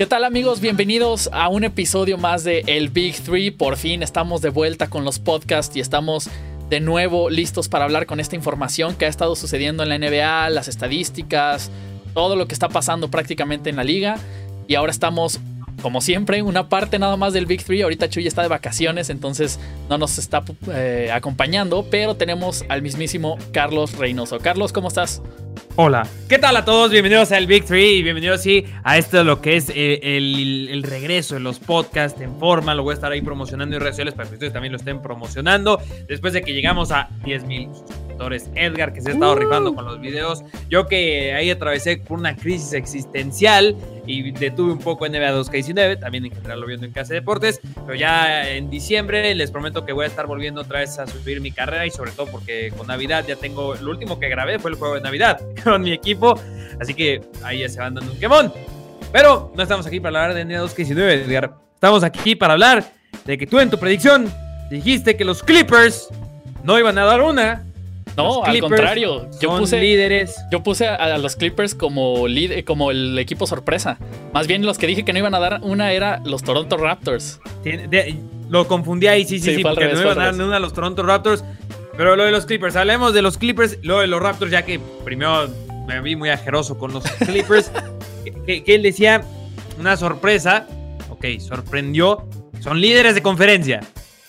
¿Qué 0.00 0.06
tal 0.06 0.24
amigos? 0.24 0.62
Bienvenidos 0.62 1.28
a 1.30 1.50
un 1.50 1.62
episodio 1.62 2.16
más 2.16 2.42
de 2.42 2.64
El 2.66 2.88
Big 2.88 3.16
Three. 3.22 3.50
Por 3.50 3.76
fin 3.76 4.02
estamos 4.02 4.40
de 4.40 4.48
vuelta 4.48 4.88
con 4.88 5.04
los 5.04 5.18
podcasts 5.18 5.76
y 5.76 5.80
estamos 5.80 6.30
de 6.70 6.80
nuevo 6.80 7.28
listos 7.28 7.68
para 7.68 7.84
hablar 7.84 8.06
con 8.06 8.18
esta 8.18 8.34
información 8.34 8.96
que 8.96 9.04
ha 9.04 9.08
estado 9.08 9.36
sucediendo 9.36 9.82
en 9.82 9.90
la 9.90 9.98
NBA, 9.98 10.48
las 10.48 10.68
estadísticas, 10.68 11.70
todo 12.14 12.34
lo 12.34 12.48
que 12.48 12.54
está 12.54 12.70
pasando 12.70 13.10
prácticamente 13.10 13.68
en 13.68 13.76
la 13.76 13.84
liga. 13.84 14.16
Y 14.66 14.76
ahora 14.76 14.90
estamos, 14.90 15.38
como 15.80 16.00
siempre, 16.00 16.42
una 16.42 16.68
parte 16.68 16.98
nada 16.98 17.16
más 17.16 17.32
del 17.32 17.46
Big 17.46 17.64
Three. 17.64 17.82
Ahorita 17.82 18.08
Chuy 18.08 18.26
está 18.26 18.42
de 18.42 18.48
vacaciones, 18.48 19.10
entonces 19.10 19.58
no 19.88 19.98
nos 19.98 20.18
está 20.18 20.42
eh, 20.72 21.10
acompañando, 21.12 21.86
pero 21.90 22.14
tenemos 22.16 22.64
al 22.68 22.82
mismísimo 22.82 23.38
Carlos 23.52 23.96
Reynoso. 23.96 24.38
Carlos, 24.38 24.72
¿cómo 24.72 24.88
estás? 24.88 25.22
Hola, 25.76 26.06
¿qué 26.28 26.38
tal 26.38 26.56
a 26.56 26.64
todos? 26.64 26.90
Bienvenidos 26.90 27.32
al 27.32 27.46
Big 27.46 27.64
Three 27.64 27.98
y 27.98 28.02
bienvenidos 28.02 28.42
sí 28.42 28.66
a 28.82 28.98
esto 28.98 29.22
lo 29.24 29.40
que 29.40 29.56
es 29.56 29.70
eh, 29.70 30.00
el, 30.02 30.82
regreso 30.82 31.34
de 31.34 31.40
los 31.40 31.58
podcasts 31.58 32.20
en 32.20 32.38
forma. 32.38 32.74
Lo 32.74 32.82
voy 32.82 32.92
a 32.92 32.94
estar 32.94 33.12
ahí 33.12 33.22
promocionando 33.22 33.76
en 33.76 33.80
redes 33.80 33.94
sociales 33.94 34.14
para 34.14 34.28
que 34.28 34.34
ustedes 34.34 34.52
también 34.52 34.72
lo 34.72 34.78
estén 34.78 35.00
promocionando. 35.00 35.80
Después 36.08 36.32
de 36.32 36.42
que 36.42 36.52
llegamos 36.52 36.90
a 36.90 37.08
10 37.24 37.44
mil 37.44 37.68
Edgar 38.54 38.92
que 38.92 39.00
se 39.00 39.10
ha 39.10 39.12
estado 39.14 39.34
rifando 39.34 39.74
con 39.74 39.84
los 39.84 40.00
videos. 40.00 40.44
Yo 40.68 40.86
que 40.86 41.32
ahí 41.32 41.50
atravesé 41.50 41.96
por 41.96 42.18
una 42.18 42.36
crisis 42.36 42.72
existencial 42.74 43.76
y 44.06 44.32
detuve 44.32 44.72
un 44.72 44.78
poco 44.78 45.08
NBA 45.08 45.32
2K19, 45.32 46.00
también 46.00 46.26
en 46.26 46.32
general 46.32 46.60
lo 46.60 46.66
viendo 46.66 46.86
en 46.86 46.92
Casa 46.92 47.14
de 47.14 47.20
Deportes, 47.20 47.60
pero 47.86 47.94
ya 47.94 48.50
en 48.50 48.68
diciembre 48.68 49.34
les 49.34 49.50
prometo 49.50 49.84
que 49.84 49.92
voy 49.92 50.04
a 50.04 50.08
estar 50.08 50.26
volviendo 50.26 50.60
otra 50.60 50.80
vez 50.80 50.98
a 50.98 51.06
subir 51.06 51.40
mi 51.40 51.52
carrera 51.52 51.86
y 51.86 51.90
sobre 51.90 52.10
todo 52.12 52.26
porque 52.26 52.72
con 52.76 52.86
Navidad 52.86 53.24
ya 53.26 53.36
tengo, 53.36 53.74
lo 53.76 53.90
último 53.90 54.18
que 54.18 54.28
grabé 54.28 54.58
fue 54.58 54.72
el 54.72 54.76
juego 54.76 54.94
de 54.94 55.00
Navidad 55.00 55.40
con 55.64 55.82
mi 55.82 55.92
equipo, 55.92 56.38
así 56.80 56.94
que 56.94 57.20
ahí 57.42 57.60
ya 57.60 57.68
se 57.68 57.78
van 57.78 57.94
dando 57.94 58.12
un 58.12 58.18
quemón. 58.18 58.52
Pero 59.12 59.52
no 59.56 59.62
estamos 59.62 59.86
aquí 59.86 59.98
para 59.98 60.24
hablar 60.24 60.36
de 60.36 60.44
NBA 60.44 60.64
2K19, 60.64 61.24
Edgar. 61.24 61.54
Estamos 61.74 62.04
aquí 62.04 62.36
para 62.36 62.52
hablar 62.52 62.92
de 63.24 63.38
que 63.38 63.46
tú 63.46 63.58
en 63.58 63.70
tu 63.70 63.78
predicción 63.78 64.32
dijiste 64.70 65.16
que 65.16 65.24
los 65.24 65.42
Clippers 65.42 66.08
no 66.62 66.78
iban 66.78 66.96
a 66.98 67.04
dar 67.04 67.22
una 67.22 67.64
no, 68.16 68.44
al 68.44 68.60
contrario. 68.60 69.28
Yo 69.40 69.56
puse 69.56 69.80
líderes. 69.80 70.36
Yo 70.50 70.62
puse 70.62 70.88
a, 70.88 71.18
los 71.18 71.36
Clippers 71.36 71.74
como, 71.74 72.26
como 72.64 72.90
el 72.90 73.18
equipo 73.18 73.46
sorpresa. 73.46 73.98
Más 74.32 74.46
bien 74.46 74.64
los 74.64 74.78
que 74.78 74.86
dije 74.86 75.04
que 75.04 75.12
no 75.12 75.18
iban 75.18 75.34
a 75.34 75.38
dar 75.38 75.60
una 75.62 75.92
era 75.92 76.20
los 76.24 76.42
Toronto 76.42 76.76
Raptors. 76.76 77.40
lo 78.48 78.66
confundí 78.66 79.06
ahí, 79.06 79.24
sí, 79.24 79.38
sí, 79.38 79.56
sí, 79.56 79.62
porque 79.62 79.88
no 79.88 80.00
iban 80.00 80.18
a 80.18 80.24
dar 80.26 80.34
una 80.34 80.56
a 80.56 80.60
los 80.60 80.72
Toronto 80.72 81.02
Raptors. 81.02 81.44
Pero 81.96 82.16
lo 82.16 82.24
de 82.24 82.30
los 82.30 82.46
Clippers, 82.46 82.76
hablemos 82.76 83.12
de 83.12 83.20
los 83.20 83.36
Clippers, 83.36 83.78
lo 83.82 84.00
de 84.00 84.06
los 84.06 84.22
Raptors, 84.22 84.50
ya 84.50 84.64
que 84.64 84.80
primero 85.04 85.48
me 85.86 86.00
vi 86.00 86.16
muy 86.16 86.30
ajeroso 86.30 86.78
con 86.78 86.92
los 86.92 87.04
Clippers. 87.26 87.70
que, 88.46 88.64
que 88.64 88.74
él 88.74 88.82
decía 88.82 89.22
una 89.78 89.96
sorpresa. 89.96 90.66
Ok, 91.10 91.26
sorprendió. 91.38 92.28
Son 92.60 92.80
líderes 92.80 93.14
de 93.14 93.22
conferencia. 93.22 93.80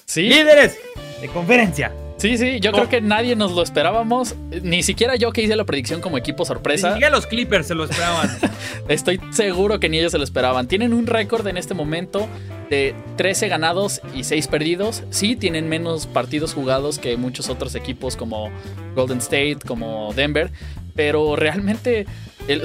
Sí. 0.05 0.23
Líderes 0.23 0.77
de 1.21 1.27
conferencia. 1.27 1.91
Sí, 2.22 2.38
sí, 2.38 2.59
yo 2.59 2.72
creo 2.72 2.88
que 2.88 3.02
nadie 3.02 3.36
nos 3.36 3.53
lo 3.53 3.64
esperábamos. 3.64 4.36
Ni 4.61 4.83
siquiera 4.83 5.16
yo 5.16 5.31
que 5.31 5.41
hice 5.41 5.55
la 5.55 5.64
predicción 5.64 6.02
como 6.02 6.19
equipo 6.19 6.45
sorpresa. 6.45 6.89
Ni 6.89 6.94
siquiera 6.94 7.16
los 7.16 7.25
Clippers 7.25 7.66
se 7.66 7.73
lo 7.73 7.86
esperaban. 7.86 8.30
Estoy 8.89 9.19
seguro 9.31 9.80
que 9.80 9.89
ni 9.89 9.97
ellos 9.97 10.11
se 10.11 10.19
lo 10.19 10.23
esperaban. 10.23 10.67
Tienen 10.67 10.94
un 10.94 11.08
récord 11.08 11.47
en 11.47 11.58
este 11.58 11.73
momento 11.73 12.28
de 12.69 12.94
13 13.17 13.47
ganados 13.47 14.02
y 14.13 14.23
6 14.23 14.50
perdidos. 14.50 15.02
Sí, 15.09 15.36
tienen 15.36 15.67
menos 15.67 16.05
partidos 16.05 16.53
jugados 16.53 17.00
que 17.00 17.17
muchos 17.17 17.50
otros 17.50 17.73
equipos 17.73 18.16
como 18.16 18.52
Golden 18.94 19.17
State, 19.17 19.61
como 19.66 20.13
Denver. 20.13 20.52
Pero 20.94 21.35
realmente 21.35 22.06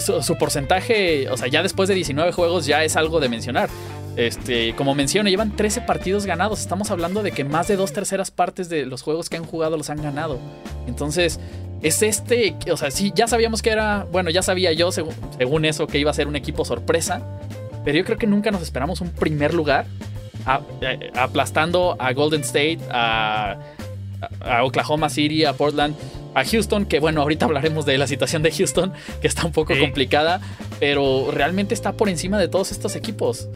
su, 0.01 0.23
su 0.23 0.37
porcentaje, 0.37 1.31
o 1.31 1.39
sea, 1.39 1.49
ya 1.49 1.63
después 1.63 1.89
de 1.89 1.95
19 1.95 2.31
juegos 2.33 2.67
ya 2.67 2.85
es 2.85 2.95
algo 2.95 3.21
de 3.21 3.31
mencionar. 3.31 3.71
Este, 4.17 4.75
como 4.75 4.95
mencioné, 4.95 5.31
llevan 5.31 5.55
13 5.55 5.83
partidos 5.83 6.25
ganados. 6.25 6.61
Estamos 6.61 6.91
hablando 6.91 7.23
de 7.23 7.33
que 7.33 7.45
más 7.45 7.69
de 7.69 7.77
dos 7.77 7.93
terceras 7.93 8.31
partes 8.31 8.71
de 8.71 8.87
los 8.87 9.03
juegos 9.03 9.29
que 9.29 9.37
han 9.37 9.45
jugado 9.45 9.77
los 9.77 9.91
han 9.91 10.03
ganado. 10.03 10.39
Entonces, 10.87 11.39
es 11.83 12.03
este, 12.03 12.57
o 12.71 12.77
sea, 12.79 12.91
sí, 12.91 13.13
ya 13.15 13.29
sabíamos 13.29 13.61
que 13.61 13.71
era, 13.71 14.07
bueno, 14.11 14.31
ya 14.31 14.43
sabía 14.43 14.73
yo, 14.73 14.91
según, 14.91 15.65
eso, 15.67 15.87
que 15.87 15.99
iba 15.99 16.11
a 16.11 16.15
ser 16.15 16.29
un 16.29 16.37
equipo 16.37 16.65
sorpresa. 16.65 17.23
Pero 17.85 17.99
yo 17.99 18.05
creo 18.05 18.17
que 18.17 18.27
nunca 18.27 18.51
nos 18.51 18.63
esperamos 18.63 19.01
un 19.01 19.11
primer 19.11 19.55
lugar 19.55 19.87
eh, 20.81 21.11
aplastando 21.15 21.95
a 21.99 22.13
Golden 22.15 22.41
State, 22.41 22.81
a, 22.91 23.59
Oklahoma 24.63 25.11
City, 25.11 25.45
a 25.45 25.53
Portland, 25.53 25.95
a 26.35 26.43
Houston, 26.43 26.87
que 26.87 27.01
bueno, 27.01 27.21
ahorita 27.21 27.45
hablaremos 27.45 27.85
de 27.85 27.99
la 27.99 28.07
situación 28.07 28.43
de 28.43 28.51
Houston, 28.51 28.93
que 29.21 29.29
está 29.29 29.45
un 29.45 29.53
poco 29.53 29.79
complicada, 29.79 30.41
pero 30.81 31.31
realmente 31.31 31.75
está 31.75 31.93
por 31.93 32.09
encima 32.09 32.39
de 32.39 32.49
todos 32.49 32.73
estos 32.73 32.97
equipos. 32.97 33.49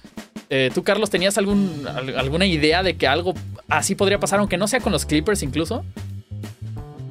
Eh, 0.52 0.68
¿Tú, 0.74 0.82
Carlos, 0.82 1.10
tenías 1.10 1.38
algún, 1.38 1.86
alguna 2.16 2.44
idea 2.44 2.82
de 2.82 2.96
que 2.96 3.06
algo 3.06 3.34
así 3.68 3.94
podría 3.94 4.18
pasar, 4.18 4.40
aunque 4.40 4.58
no 4.58 4.66
sea 4.66 4.80
con 4.80 4.92
los 4.92 5.06
Clippers 5.06 5.44
incluso? 5.44 5.84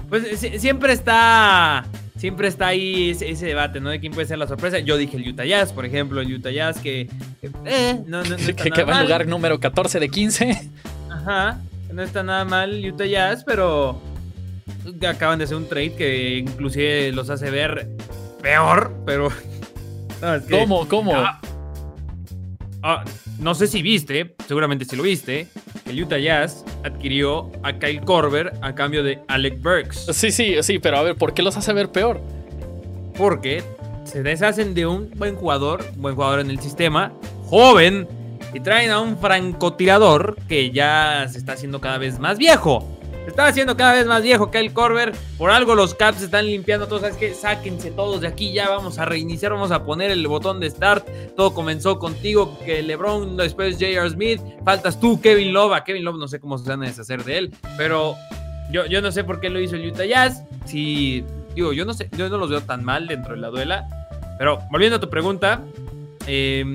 Pues 0.10 0.40
siempre 0.40 0.92
está. 0.92 1.86
Siempre 2.18 2.50
está 2.50 2.68
ahí 2.68 3.12
ese, 3.12 3.46
debate, 3.46 3.80
¿no? 3.80 3.92
De 3.92 4.02
quién 4.02 4.12
puede 4.12 4.28
ser 4.28 4.40
la 4.40 4.48
sorpresa. 4.48 4.80
Yo 4.80 4.98
dije 4.98 5.16
el 5.16 5.26
Utah 5.26 5.46
Jazz, 5.46 5.72
por 5.72 5.86
ejemplo, 5.86 6.20
el 6.20 6.34
Utah 6.34 6.52
Jazz 6.52 6.80
que. 6.80 7.10
Eh, 7.64 8.02
no, 8.08 8.24
no, 8.26 8.36
que, 8.76 8.84
va 8.84 8.98
en 8.98 9.04
lugar 9.04 9.26
número 9.26 9.58
14 9.58 10.02
de 10.02 10.10
15. 10.10 10.70
Ajá, 11.10 11.62
no 11.94 12.04
está 12.04 12.24
nada 12.24 12.44
mal 12.44 12.84
Utah 12.86 13.06
Jazz, 13.06 13.46
pero. 13.46 14.02
Acaban 15.08 15.40
de 15.40 15.46
hacer 15.46 15.56
un 15.56 15.70
trade 15.70 15.94
que 15.94 16.40
inclusive 16.40 17.14
los 17.14 17.30
hace 17.30 17.50
ver 17.52 17.88
peor, 18.42 18.94
pero. 19.06 19.30
¿Cómo? 20.50 20.90
¿Cómo? 20.90 21.14
Ah, 22.82 23.04
no 23.40 23.56
sé 23.56 23.68
si 23.68 23.82
viste, 23.82 24.36
seguramente 24.48 24.86
si 24.86 24.96
lo 24.96 25.04
viste, 25.04 25.48
el 25.86 26.04
Utah 26.04 26.18
Jazz 26.18 26.66
adquirió 26.84 27.52
a 27.64 27.74
Kyle 27.74 28.02
Korver 28.02 28.54
a 28.62 28.76
cambio 28.76 29.04
de 29.04 29.20
Alec 29.28 29.62
Burks. 29.62 30.08
Sí, 30.12 30.32
sí, 30.32 30.56
sí, 30.62 30.80
pero 30.80 30.98
a 30.98 31.04
ver, 31.04 31.16
¿por 31.16 31.34
qué 31.34 31.42
los 31.42 31.56
hace 31.56 31.72
ver 31.74 31.90
peor? 31.90 32.22
Porque 33.18 33.64
se 34.04 34.24
deshacen 34.24 34.74
de 34.74 34.86
un 34.86 35.12
buen 35.12 35.36
jugador, 35.36 35.86
buen 35.96 36.16
jugador 36.16 36.42
en 36.42 36.50
el 36.50 36.60
sistema, 36.60 37.14
joven, 37.46 38.08
y 38.54 38.60
traen 38.60 38.92
a 38.92 39.00
un 39.00 39.18
francotirador 39.18 40.38
que 40.48 40.72
ya 40.72 41.28
se 41.30 41.38
está 41.38 41.54
haciendo 41.54 41.80
cada 41.80 41.98
vez 41.98 42.20
más 42.20 42.38
viejo. 42.38 42.99
Está 43.30 43.48
haciendo 43.48 43.78
cada 43.78 43.94
vez 43.94 44.06
más 44.08 44.24
viejo 44.24 44.50
Kyle 44.52 44.74
Corber. 44.74 45.14
Por 45.38 45.52
algo 45.52 45.76
los 45.76 45.94
Caps 45.94 46.22
están 46.22 46.46
limpiando 46.46 46.88
todos. 46.88 47.02
¿Sabes 47.02 47.18
qué? 47.18 47.34
Sáquense 47.34 47.92
todos 47.92 48.22
de 48.22 48.28
aquí. 48.28 48.52
Ya 48.52 48.70
vamos 48.70 48.98
a 48.98 49.06
reiniciar. 49.06 49.54
Vamos 49.54 49.72
a 49.72 49.86
poner 49.86 50.12
el 50.12 50.28
botón 50.28 50.60
de 50.60 50.70
start. 50.70 51.08
Todo 51.36 51.54
comenzó 51.54 52.00
contigo. 52.00 52.58
Que 52.66 52.82
LeBron, 52.82 53.38
después 53.38 53.76
J.R. 53.76 54.10
Smith. 54.10 54.42
Faltas 54.66 55.00
tú, 55.00 55.22
Kevin 55.22 55.54
Love. 55.54 55.74
A 55.74 55.84
Kevin 55.84 56.04
Love 56.04 56.18
no 56.18 56.28
sé 56.28 56.40
cómo 56.40 56.58
se 56.58 56.68
van 56.68 56.84
a 56.84 56.88
deshacer 56.88 57.24
de 57.24 57.38
él. 57.38 57.54
Pero 57.78 58.16
yo, 58.72 58.86
yo 58.88 59.02
no 59.02 59.12
sé 59.12 59.24
por 59.24 59.40
qué 59.40 59.50
lo 59.50 59.60
hizo 59.60 59.76
el 59.76 59.88
Utah 59.88 60.06
Jazz. 60.06 60.44
Si, 60.66 61.24
digo, 61.54 61.72
yo 61.72 61.86
no 61.86 61.94
sé. 61.94 62.10
Yo 62.18 62.30
no 62.30 62.38
los 62.38 62.50
veo 62.50 62.62
tan 62.62 62.84
mal 62.84 63.08
dentro 63.08 63.36
de 63.36 63.42
la 63.42 63.50
duela. 63.50 63.88
Pero 64.38 64.60
volviendo 64.72 64.98
a 64.98 65.00
tu 65.00 65.10
pregunta. 65.10 65.62
Eh, 66.26 66.66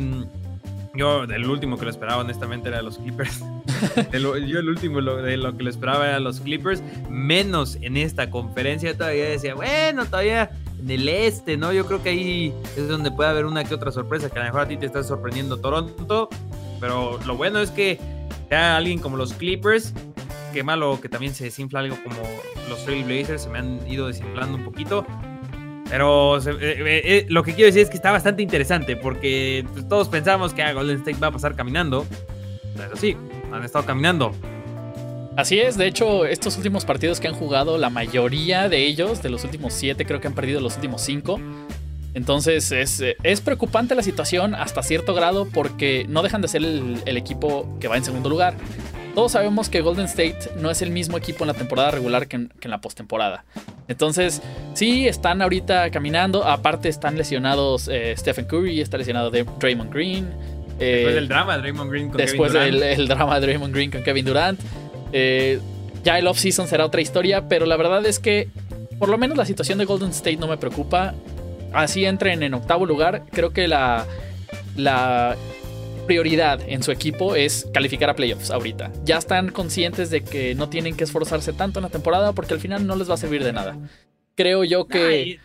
yo, 0.94 1.24
el 1.24 1.46
último 1.46 1.76
que 1.76 1.84
lo 1.84 1.90
esperaba, 1.90 2.22
honestamente, 2.22 2.68
era 2.68 2.80
los 2.80 2.98
Clippers. 2.98 3.42
yo, 4.12 4.34
el 4.34 4.68
último 4.68 5.00
de 5.00 5.36
lo 5.36 5.56
que 5.56 5.62
lo 5.62 5.70
esperaba 5.70 6.08
era 6.08 6.20
los 6.20 6.40
Clippers. 6.40 6.82
Menos 7.08 7.78
en 7.80 7.96
esta 7.96 8.30
conferencia. 8.30 8.96
Todavía 8.96 9.24
decía, 9.24 9.54
bueno, 9.54 10.04
todavía 10.06 10.50
en 10.80 10.90
el 10.90 11.08
este, 11.08 11.56
¿no? 11.56 11.72
Yo 11.72 11.86
creo 11.86 12.02
que 12.02 12.10
ahí 12.10 12.54
es 12.76 12.88
donde 12.88 13.10
puede 13.10 13.30
haber 13.30 13.46
una 13.46 13.64
que 13.64 13.74
otra 13.74 13.90
sorpresa. 13.90 14.28
Que 14.30 14.38
a 14.38 14.42
lo 14.42 14.46
mejor 14.46 14.60
a 14.62 14.68
ti 14.68 14.76
te 14.76 14.86
está 14.86 15.02
sorprendiendo 15.02 15.56
Toronto. 15.58 16.28
Pero 16.80 17.18
lo 17.26 17.36
bueno 17.36 17.60
es 17.60 17.70
que 17.70 17.98
sea 18.48 18.76
alguien 18.76 18.98
como 18.98 19.16
los 19.16 19.32
Clippers. 19.32 19.94
Qué 20.52 20.62
malo 20.62 21.00
que 21.00 21.08
también 21.08 21.34
se 21.34 21.44
desinfla 21.44 21.80
algo 21.80 21.96
como 22.02 22.16
los 22.68 22.84
Trailblazers. 22.84 23.42
Se 23.42 23.48
me 23.48 23.58
han 23.58 23.80
ido 23.90 24.06
desinflando 24.06 24.58
un 24.58 24.64
poquito. 24.64 25.06
Pero 25.88 26.38
eh, 26.38 26.42
eh, 26.60 27.02
eh, 27.04 27.26
lo 27.28 27.42
que 27.42 27.54
quiero 27.54 27.66
decir 27.66 27.82
es 27.82 27.90
que 27.90 27.96
está 27.96 28.10
bastante 28.10 28.42
interesante 28.42 28.96
porque 28.96 29.66
pues, 29.72 29.86
todos 29.88 30.08
pensamos 30.08 30.54
que 30.54 30.62
a 30.62 30.72
Golden 30.72 30.98
State 30.98 31.18
va 31.18 31.28
a 31.28 31.32
pasar 31.32 31.54
caminando. 31.54 32.06
Pero 32.76 32.96
sí, 32.96 33.16
han 33.56 33.64
estado 33.64 33.84
caminando. 33.84 34.34
Así 35.36 35.58
es, 35.58 35.76
de 35.76 35.86
hecho, 35.86 36.26
estos 36.26 36.56
últimos 36.56 36.84
partidos 36.84 37.18
que 37.18 37.26
han 37.26 37.34
jugado, 37.34 37.76
la 37.76 37.90
mayoría 37.90 38.68
de 38.68 38.86
ellos, 38.86 39.22
de 39.22 39.30
los 39.30 39.42
últimos 39.44 39.72
siete, 39.72 40.06
creo 40.06 40.20
que 40.20 40.28
han 40.28 40.34
perdido 40.34 40.60
los 40.60 40.76
últimos 40.76 41.02
cinco. 41.02 41.40
Entonces 42.14 42.70
es, 42.70 43.02
es 43.24 43.40
preocupante 43.40 43.96
la 43.96 44.02
situación 44.02 44.54
hasta 44.54 44.84
cierto 44.84 45.14
grado 45.14 45.48
porque 45.52 46.06
no 46.08 46.22
dejan 46.22 46.40
de 46.40 46.48
ser 46.48 46.62
el 46.62 47.16
equipo 47.16 47.76
que 47.80 47.88
va 47.88 47.96
en 47.96 48.04
segundo 48.04 48.28
lugar. 48.28 48.54
Todos 49.14 49.30
sabemos 49.30 49.68
que 49.68 49.80
Golden 49.80 50.06
State 50.06 50.50
no 50.58 50.70
es 50.70 50.82
el 50.82 50.90
mismo 50.90 51.16
equipo 51.16 51.44
en 51.44 51.48
la 51.48 51.54
temporada 51.54 51.92
regular 51.92 52.26
que 52.26 52.34
en, 52.36 52.50
la 52.64 52.80
postemporada. 52.80 53.44
Entonces, 53.86 54.42
sí, 54.74 55.06
están 55.06 55.40
ahorita 55.40 55.90
caminando. 55.90 56.44
Aparte, 56.44 56.88
están 56.88 57.16
lesionados 57.16 57.86
eh, 57.86 58.14
Stephen 58.16 58.46
Curry, 58.46 58.80
está 58.80 58.98
lesionado 58.98 59.30
Draymond 59.30 59.92
Green. 59.92 60.28
Eh, 60.78 60.94
después 60.96 61.14
del 61.14 61.28
drama 61.28 61.54
de 61.56 61.62
Draymond 61.62 61.90
Green 61.90 62.08
con 62.08 62.16
Kevin 62.18 62.36
Durant. 62.36 62.72
Después 62.72 62.96
del 62.96 63.08
drama 63.08 63.40
de 63.40 63.46
Draymond 63.46 63.74
Green 63.74 63.90
con 63.90 64.02
Kevin 64.02 64.24
Durant. 64.24 64.60
Eh, 65.12 65.60
ya 66.02 66.18
el 66.18 66.26
off-season 66.26 66.66
será 66.66 66.84
otra 66.84 67.00
historia, 67.00 67.48
pero 67.48 67.66
la 67.66 67.76
verdad 67.76 68.04
es 68.06 68.18
que 68.18 68.48
por 68.98 69.08
lo 69.08 69.18
menos 69.18 69.36
la 69.36 69.46
situación 69.46 69.78
de 69.78 69.84
Golden 69.84 70.10
State 70.10 70.36
no 70.36 70.46
me 70.46 70.56
preocupa. 70.56 71.14
Así 71.72 72.04
entren 72.04 72.42
en 72.42 72.54
octavo 72.54 72.86
lugar. 72.86 73.24
Creo 73.32 73.50
que 73.50 73.66
la, 73.66 74.06
la 74.76 75.36
prioridad 76.06 76.60
en 76.66 76.82
su 76.82 76.92
equipo 76.92 77.34
es 77.34 77.66
calificar 77.72 78.10
a 78.10 78.14
playoffs 78.14 78.50
ahorita. 78.50 78.92
Ya 79.04 79.16
están 79.16 79.50
conscientes 79.50 80.10
de 80.10 80.22
que 80.22 80.54
no 80.54 80.68
tienen 80.68 80.96
que 80.96 81.04
esforzarse 81.04 81.52
tanto 81.52 81.80
en 81.80 81.84
la 81.84 81.90
temporada 81.90 82.32
porque 82.32 82.54
al 82.54 82.60
final 82.60 82.86
no 82.86 82.96
les 82.96 83.08
va 83.08 83.14
a 83.14 83.18
servir 83.18 83.42
de 83.42 83.52
nada. 83.52 83.76
Creo 84.36 84.64
yo 84.64 84.86
que... 84.86 85.38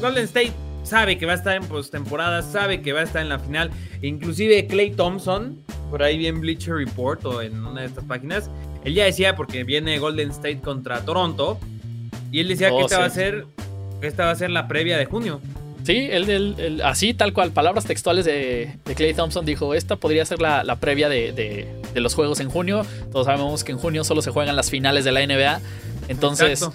Golden 0.00 0.24
State 0.24 0.52
sabe 0.86 1.18
que 1.18 1.26
va 1.26 1.32
a 1.32 1.36
estar 1.36 1.56
en 1.56 1.64
postemporada, 1.64 2.42
sabe 2.42 2.80
que 2.80 2.92
va 2.92 3.00
a 3.00 3.02
estar 3.02 3.20
en 3.22 3.28
la 3.28 3.38
final. 3.38 3.70
Inclusive 4.02 4.66
Clay 4.66 4.92
Thompson, 4.92 5.62
por 5.90 6.02
ahí 6.02 6.16
vi 6.16 6.26
en 6.26 6.40
Bleacher 6.40 6.74
Report 6.74 7.24
o 7.24 7.42
en 7.42 7.64
una 7.64 7.82
de 7.82 7.86
estas 7.88 8.04
páginas, 8.04 8.50
él 8.84 8.94
ya 8.94 9.04
decía, 9.04 9.34
porque 9.36 9.64
viene 9.64 9.98
Golden 9.98 10.30
State 10.30 10.60
contra 10.60 11.04
Toronto, 11.04 11.58
y 12.30 12.40
él 12.40 12.48
decía 12.48 12.68
que 12.68 12.74
oh, 12.74 12.80
esta, 12.86 12.98
va 12.98 13.06
a 13.06 13.10
ser, 13.10 13.46
esta 14.00 14.26
va 14.26 14.30
a 14.30 14.36
ser 14.36 14.50
la 14.50 14.68
previa 14.68 14.96
de 14.96 15.06
junio. 15.06 15.40
Sí, 15.84 16.08
él, 16.10 16.80
así, 16.84 17.14
tal 17.14 17.32
cual, 17.32 17.52
palabras 17.52 17.84
textuales 17.84 18.24
de, 18.24 18.76
Clay 18.96 19.14
Thompson 19.14 19.46
dijo, 19.46 19.72
esta 19.72 19.96
podría 19.96 20.24
ser 20.24 20.40
la, 20.40 20.76
previa 20.80 21.08
de, 21.08 21.68
los 21.94 22.14
juegos 22.14 22.40
en 22.40 22.50
junio. 22.50 22.84
Todos 23.12 23.26
sabemos 23.26 23.62
que 23.62 23.72
en 23.72 23.78
junio 23.78 24.02
solo 24.02 24.20
se 24.22 24.30
juegan 24.30 24.56
las 24.56 24.70
finales 24.70 25.04
de 25.04 25.12
la 25.12 25.24
NBA. 25.24 25.60
Entonces, 26.08 26.68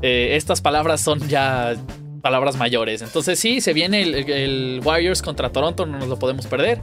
eh, 0.00 0.36
estas 0.36 0.62
palabras 0.62 1.02
son 1.02 1.28
ya 1.28 1.76
palabras 2.24 2.56
mayores. 2.56 3.02
Entonces 3.02 3.38
sí, 3.38 3.60
se 3.60 3.74
viene 3.74 4.00
el, 4.00 4.80
Warriors 4.82 5.20
contra 5.20 5.50
Toronto, 5.50 5.84
no 5.84 5.98
nos 5.98 6.08
lo 6.08 6.18
podemos 6.18 6.46
perder. 6.46 6.80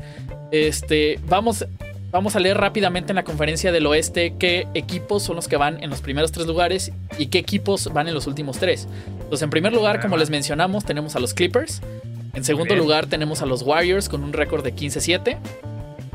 Este, 0.51 1.19
vamos, 1.27 1.65
vamos 2.11 2.35
a 2.35 2.39
leer 2.39 2.57
rápidamente 2.57 3.11
en 3.11 3.15
la 3.15 3.23
conferencia 3.23 3.71
del 3.71 3.87
oeste 3.87 4.35
qué 4.37 4.67
equipos 4.75 5.23
son 5.23 5.37
los 5.37 5.47
que 5.47 5.57
van 5.57 5.83
en 5.83 5.89
los 5.89 6.01
primeros 6.01 6.31
tres 6.31 6.45
lugares 6.45 6.91
y 7.17 7.25
qué 7.25 7.39
equipos 7.39 7.91
van 7.91 8.07
en 8.07 8.13
los 8.13 8.27
últimos 8.27 8.59
tres. 8.59 8.87
Entonces, 9.13 9.41
en 9.41 9.49
primer 9.49 9.73
lugar, 9.73 9.99
como 9.99 10.15
les 10.15 10.29
mencionamos, 10.29 10.85
tenemos 10.85 11.15
a 11.15 11.19
los 11.19 11.33
Clippers. 11.33 11.81
En 12.35 12.43
segundo 12.43 12.75
lugar, 12.75 13.07
tenemos 13.07 13.41
a 13.41 13.47
los 13.47 13.63
Warriors 13.63 14.09
con 14.09 14.23
un 14.23 14.33
récord 14.33 14.63
de 14.63 14.75
15-7. 14.75 15.39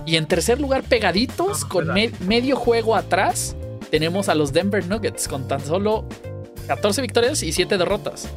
Y 0.07 0.15
en 0.15 0.27
tercer 0.27 0.61
lugar, 0.61 0.85
pegaditos, 0.85 1.65
con 1.65 1.89
medio 1.93 2.55
juego 2.55 2.95
atrás, 2.95 3.57
tenemos 3.91 4.29
a 4.29 4.37
los 4.37 4.53
Denver 4.53 4.87
Nuggets 4.87 5.27
con 5.27 5.49
tan 5.49 5.61
solo 5.61 6.05
14 6.69 7.03
victorias 7.03 7.43
y 7.43 7.51
7 7.51 7.77
derrotas. 7.77 8.29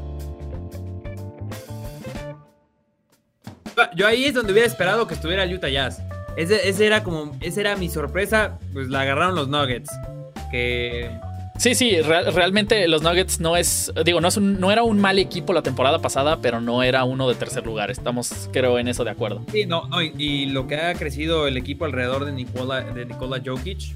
Yo 3.96 4.08
ahí 4.08 4.26
es 4.26 4.34
donde 4.34 4.52
hubiera 4.52 4.68
esperado 4.68 5.08
que 5.08 5.14
estuviera 5.14 5.44
el 5.44 5.54
Utah 5.54 5.70
Jazz. 5.70 6.02
Ese, 6.36 6.86
era 6.86 7.04
como, 7.04 7.36
esa 7.42 7.60
era 7.60 7.76
mi 7.76 7.90
sorpresa, 7.90 8.58
pues 8.74 8.88
la 8.88 9.02
agarraron 9.02 9.36
los 9.36 9.50
Nuggets. 9.50 9.90
Que 10.52 11.10
Sí, 11.60 11.76
sí, 11.76 12.00
realmente 12.00 12.88
los 12.88 13.02
Nuggets 13.02 13.42
no 13.42 13.58
es, 13.58 13.92
digo, 14.06 14.22
no, 14.22 14.30
es 14.30 14.38
no 14.38 14.72
era 14.72 14.84
un 14.84 14.98
mal 14.98 15.20
equipo 15.20 15.52
la 15.52 15.62
temporada 15.62 16.00
pasada, 16.00 16.40
pero 16.42 16.62
no 16.62 16.84
era 16.84 17.04
uno 17.04 17.28
de 17.28 17.36
tercer 17.36 17.66
lugar. 17.66 17.92
Estamos, 17.92 18.50
creo, 18.54 18.80
en 18.80 18.88
eso 18.88 19.04
de 19.04 19.12
acuerdo. 19.12 19.42
Sí, 19.52 19.66
no, 19.66 19.86
no 19.90 20.02
y, 20.02 20.46
lo 20.46 20.68
que 20.68 20.78
ha 20.78 20.94
crecido 20.94 21.48
el 21.48 21.58
equipo 21.58 21.84
alrededor 21.84 22.24
de 22.24 22.32
Nikola, 22.32 22.80
de 22.82 23.06
Nikola 23.06 23.42
Jokic, 23.46 23.94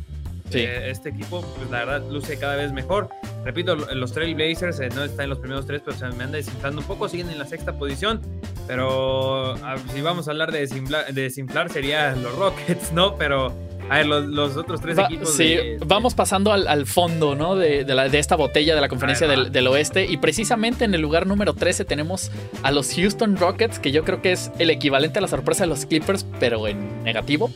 eh, 0.56 0.90
este 0.90 1.10
equipo, 1.10 1.42
pues 1.58 1.70
la 1.70 1.86
verdad, 1.86 2.10
luce 2.10 2.38
cada 2.38 2.56
vez 2.56 2.72
mejor. 2.72 3.10
Repito, 3.44 3.76
los 3.76 4.14
Trailblazers 4.14 4.80
eh, 4.80 4.90
no 4.90 5.04
están 5.04 5.26
en 5.26 5.30
los 5.30 5.40
primeros 5.40 5.66
tres, 5.66 5.82
pero 5.84 5.98
se 5.98 6.06
me 6.08 6.24
anda 6.24 6.38
desinflando 6.38 6.82
un 6.82 6.88
poco, 6.88 7.10
siguen 7.10 7.30
en 7.30 7.40
la 7.40 7.46
sexta 7.46 7.74
posición. 7.78 8.22
Pero 8.68 9.56
si 9.94 10.02
vamos 10.02 10.28
a 10.28 10.32
hablar 10.32 10.52
de 10.52 10.66
desinflar, 11.14 11.70
serían 11.70 12.24
los 12.24 12.36
Rockets, 12.38 12.94
¿no? 12.94 13.16
Pero 13.18 13.54
a 13.90 13.98
ver, 13.98 14.06
los, 14.06 14.56
otros 14.58 14.82
tres 14.82 14.98
equipos. 14.98 15.34
Sí, 15.36 15.58
vamos 15.86 16.14
pasando 16.14 16.52
al, 16.52 16.86
fondo, 16.86 17.36
¿no? 17.36 17.56
De, 17.56 17.84
de, 17.84 18.20
esta 18.20 18.36
botella 18.36 18.76
de 18.76 18.82
la 18.82 18.88
conferencia 18.88 19.28
del, 19.28 19.68
oeste. 19.68 20.06
Y 20.06 20.18
precisamente 20.18 20.86
en 20.86 20.94
el 20.94 21.02
lugar 21.02 21.28
número 21.28 21.54
13 21.54 21.86
tenemos 21.86 22.32
a 22.64 22.72
los 22.72 22.94
Houston 22.96 23.38
Rockets, 23.38 23.80
que 23.80 23.92
yo 23.92 24.04
creo 24.04 24.22
que 24.22 24.32
es 24.32 24.52
el 24.60 24.70
equivalente 24.70 25.20
a 25.20 25.22
la 25.22 25.28
sorpresa 25.28 25.64
de 25.64 25.68
los 25.68 25.86
Clippers, 25.86 26.26
pero 26.40 26.68
en 26.68 27.04
negativo. 27.04 27.52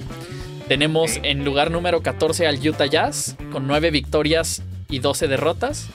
Tenemos 0.68 1.20
en 1.24 1.46
lugar 1.46 1.72
número 1.72 2.02
14 2.02 2.46
al 2.46 2.68
Utah 2.68 2.88
Jazz, 2.88 3.38
con 3.54 3.68
9 3.68 3.90
victorias 3.90 4.64
y 4.90 5.00
12 5.00 5.30
derrotas. 5.30 5.88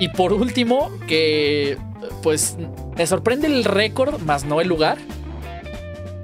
Y 0.00 0.08
por 0.08 0.34
último, 0.34 0.90
que 1.08 1.78
pues 2.22 2.58
me 2.96 3.06
sorprende 3.06 3.46
el 3.46 3.64
récord, 3.64 4.20
más 4.20 4.44
no 4.44 4.60
el 4.60 4.68
lugar. 4.68 4.98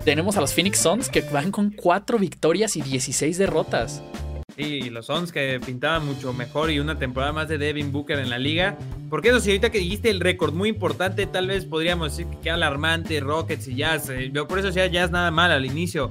Tenemos 0.04 0.36
a 0.36 0.40
los 0.42 0.52
Phoenix 0.52 0.78
Suns 0.78 1.08
que 1.08 1.22
van 1.22 1.50
con 1.50 1.70
4 1.70 2.18
victorias 2.18 2.76
y 2.76 2.82
16 2.82 3.38
derrotas. 3.38 4.02
Sí, 4.54 4.90
los 4.90 5.06
Suns 5.06 5.32
que 5.32 5.58
pintaban 5.64 6.04
mucho 6.04 6.34
mejor 6.34 6.70
y 6.70 6.80
una 6.80 6.98
temporada 6.98 7.32
más 7.32 7.48
de 7.48 7.56
Devin 7.56 7.90
Booker 7.90 8.18
en 8.18 8.28
la 8.28 8.38
liga. 8.38 8.76
Porque 9.08 9.28
eso, 9.28 9.40
si 9.40 9.50
ahorita 9.50 9.70
que 9.70 9.78
dijiste 9.78 10.10
el 10.10 10.20
récord 10.20 10.52
muy 10.52 10.68
importante, 10.68 11.26
tal 11.26 11.46
vez 11.46 11.64
podríamos 11.64 12.14
decir 12.14 12.30
que 12.30 12.40
queda 12.40 12.54
alarmante, 12.54 13.20
Rockets 13.20 13.68
y 13.68 13.76
Jazz. 13.76 14.10
Eh, 14.10 14.30
por 14.46 14.58
eso 14.58 14.68
decía 14.68 14.86
Jazz 14.88 15.10
nada 15.10 15.30
mal 15.30 15.52
al 15.52 15.64
inicio. 15.64 16.10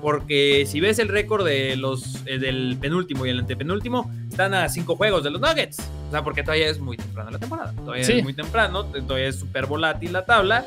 Porque 0.00 0.64
si 0.66 0.80
ves 0.80 0.98
el 0.98 1.08
récord 1.08 1.44
de 1.44 1.76
los 1.76 2.22
eh, 2.26 2.38
del 2.38 2.76
penúltimo 2.80 3.26
y 3.26 3.30
el 3.30 3.40
antepenúltimo, 3.40 4.10
están 4.30 4.54
a 4.54 4.68
cinco 4.68 4.96
juegos 4.96 5.24
de 5.24 5.30
los 5.30 5.40
Nuggets. 5.40 5.78
O 6.08 6.10
sea, 6.10 6.22
porque 6.22 6.42
todavía 6.42 6.68
es 6.68 6.78
muy 6.78 6.96
temprano 6.96 7.30
la 7.30 7.38
temporada. 7.38 7.72
Todavía 7.72 8.02
es 8.02 8.22
muy 8.22 8.34
temprano, 8.34 8.84
todavía 8.84 9.28
es 9.28 9.36
súper 9.36 9.66
volátil 9.66 10.12
la 10.12 10.24
tabla. 10.24 10.64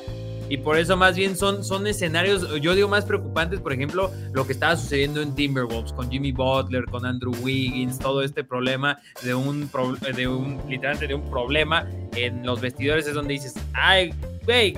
Y 0.50 0.58
por 0.58 0.78
eso 0.78 0.98
más 0.98 1.16
bien 1.16 1.38
son, 1.38 1.64
son 1.64 1.86
escenarios, 1.86 2.60
yo 2.60 2.74
digo 2.74 2.88
más 2.88 3.06
preocupantes, 3.06 3.60
por 3.60 3.72
ejemplo, 3.72 4.12
lo 4.34 4.48
que 4.48 4.54
estaba 4.54 4.76
sucediendo 4.76 5.22
en 5.22 5.36
Timberwolves 5.36 5.94
con 5.94 6.10
Jimmy 6.10 6.32
Butler, 6.32 6.86
con 6.86 7.06
Andrew 7.06 7.36
Wiggins, 7.44 8.00
todo 8.00 8.24
este 8.24 8.44
problema 8.44 8.98
de 9.22 9.36
un, 9.36 9.70
de 10.16 10.28
un 10.28 10.60
literalmente 10.68 11.08
de 11.08 11.14
un 11.14 11.30
problema 11.30 11.88
en 12.16 12.44
los 12.44 12.62
vestidores 12.62 13.06
es 13.06 13.14
donde 13.14 13.34
dices, 13.34 13.54
ay, 13.74 14.12
güey, 14.44 14.76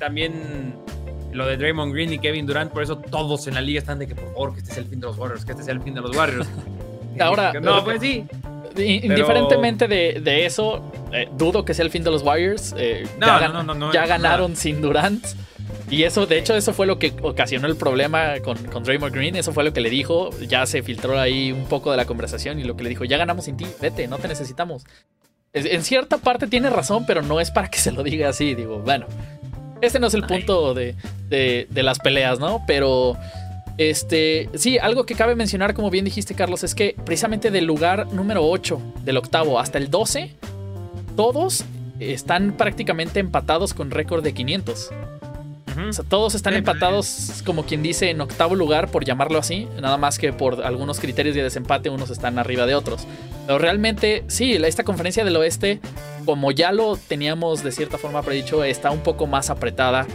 también 0.00 0.74
lo 1.34 1.46
de 1.46 1.56
Draymond 1.56 1.92
Green 1.92 2.12
y 2.12 2.18
Kevin 2.18 2.46
Durant, 2.46 2.72
por 2.72 2.82
eso 2.82 2.96
todos 2.96 3.46
en 3.46 3.54
la 3.54 3.60
liga 3.60 3.80
están 3.80 3.98
de 3.98 4.06
que 4.06 4.14
por 4.14 4.32
favor 4.32 4.54
que 4.54 4.60
este 4.60 4.72
sea 4.72 4.82
el 4.82 4.88
fin 4.88 5.00
de 5.00 5.06
los 5.06 5.18
Warriors, 5.18 5.44
que 5.44 5.52
este 5.52 5.64
sea 5.64 5.74
el 5.74 5.82
fin 5.82 5.94
de 5.94 6.00
los 6.00 6.16
Warriors. 6.16 6.48
Ahora, 7.20 7.52
no, 7.54 7.84
pues 7.84 8.00
sí. 8.00 8.24
Indiferentemente 8.76 9.86
de, 9.86 10.46
eso, 10.46 10.82
eh, 11.12 11.28
dudo 11.36 11.64
que 11.64 11.74
sea 11.74 11.84
el 11.84 11.90
fin 11.90 12.02
de 12.02 12.10
los 12.10 12.22
Warriors. 12.22 12.74
Eh, 12.76 13.06
ya, 13.20 13.48
no, 13.48 13.62
no, 13.62 13.92
ya 13.92 14.06
ganaron 14.06 14.56
sin 14.56 14.80
Durant. 14.80 15.24
Y 15.90 16.02
eso, 16.02 16.26
de 16.26 16.38
hecho, 16.38 16.56
eso 16.56 16.72
fue 16.72 16.86
lo 16.86 16.98
que 16.98 17.12
ocasionó 17.22 17.68
el 17.68 17.76
problema 17.76 18.40
con, 18.42 18.56
con 18.64 18.82
Draymond 18.82 19.14
Green. 19.14 19.36
Eso 19.36 19.52
fue 19.52 19.62
lo 19.62 19.72
que 19.72 19.80
le 19.80 19.90
dijo. 19.90 20.30
Ya 20.40 20.66
se 20.66 20.82
filtró 20.82 21.20
ahí 21.20 21.52
un 21.52 21.66
poco 21.66 21.90
de 21.90 21.96
la 21.96 22.04
conversación 22.04 22.58
y 22.58 22.64
lo 22.64 22.76
que 22.76 22.82
le 22.82 22.88
dijo, 22.88 23.04
ya 23.04 23.16
ganamos 23.16 23.44
sin 23.44 23.56
ti, 23.56 23.66
vete, 23.80 24.08
no 24.08 24.18
te 24.18 24.26
necesitamos. 24.26 24.84
En 25.52 25.84
cierta 25.84 26.18
parte 26.18 26.48
tiene 26.48 26.68
razón, 26.68 27.06
pero 27.06 27.22
no 27.22 27.40
es 27.40 27.52
para 27.52 27.70
que 27.70 27.78
se 27.78 27.92
lo 27.92 28.02
diga 28.02 28.28
así. 28.28 28.56
Digo, 28.56 28.80
bueno, 28.80 29.06
este 29.80 29.98
no 29.98 30.06
es 30.06 30.14
el 30.14 30.24
punto 30.24 30.74
de, 30.74 30.94
las 31.74 31.98
peleas, 31.98 32.38
¿no? 32.38 32.62
Pero. 32.66 33.16
Este, 33.76 34.48
sí, 34.54 34.78
algo 34.78 35.04
que 35.04 35.16
cabe 35.16 35.34
mencionar, 35.34 35.74
como 35.74 35.90
bien 35.90 36.04
dijiste, 36.04 36.36
Carlos, 36.36 36.62
es 36.62 36.76
que 36.76 36.94
precisamente 37.04 37.50
del 37.50 37.64
lugar 37.64 38.06
número 38.12 38.46
8, 38.46 38.80
del 39.02 39.16
octavo 39.16 39.58
hasta 39.58 39.78
el 39.78 39.90
12, 39.90 40.30
todos 41.16 41.64
están 41.98 42.52
prácticamente 42.56 43.18
empatados 43.18 43.74
con 43.74 43.90
récord 43.90 44.22
de 44.22 44.32
500 44.32 44.90
todos 46.08 46.34
están 46.34 46.54
empatados, 46.54 47.42
como 47.44 47.64
quien 47.64 47.82
dice, 47.82 48.10
en 48.10 48.20
octavo 48.20 48.54
lugar, 48.54 48.90
por 48.90 49.04
llamarlo 49.04 49.38
así. 49.38 49.68
Nada 49.80 49.96
más 49.96 50.18
que 50.18 50.32
por 50.32 50.64
algunos 50.64 51.00
criterios 51.00 51.34
de 51.34 51.42
desempate, 51.42 51.90
unos 51.90 52.10
están 52.10 52.38
arriba 52.38 52.66
de 52.66 52.74
otros. 52.74 53.06
Pero 53.46 53.58
realmente, 53.58 54.24
sí, 54.28 54.54
esta 54.54 54.84
conferencia 54.84 55.24
del 55.24 55.36
oeste, 55.36 55.80
como 56.24 56.50
ya 56.50 56.72
lo 56.72 56.96
teníamos 56.96 57.62
de 57.62 57.72
cierta 57.72 57.98
forma 57.98 58.22
predicho, 58.22 58.64
está 58.64 58.90
un 58.90 59.00
poco 59.00 59.26
más 59.26 59.50
apretada 59.50 60.06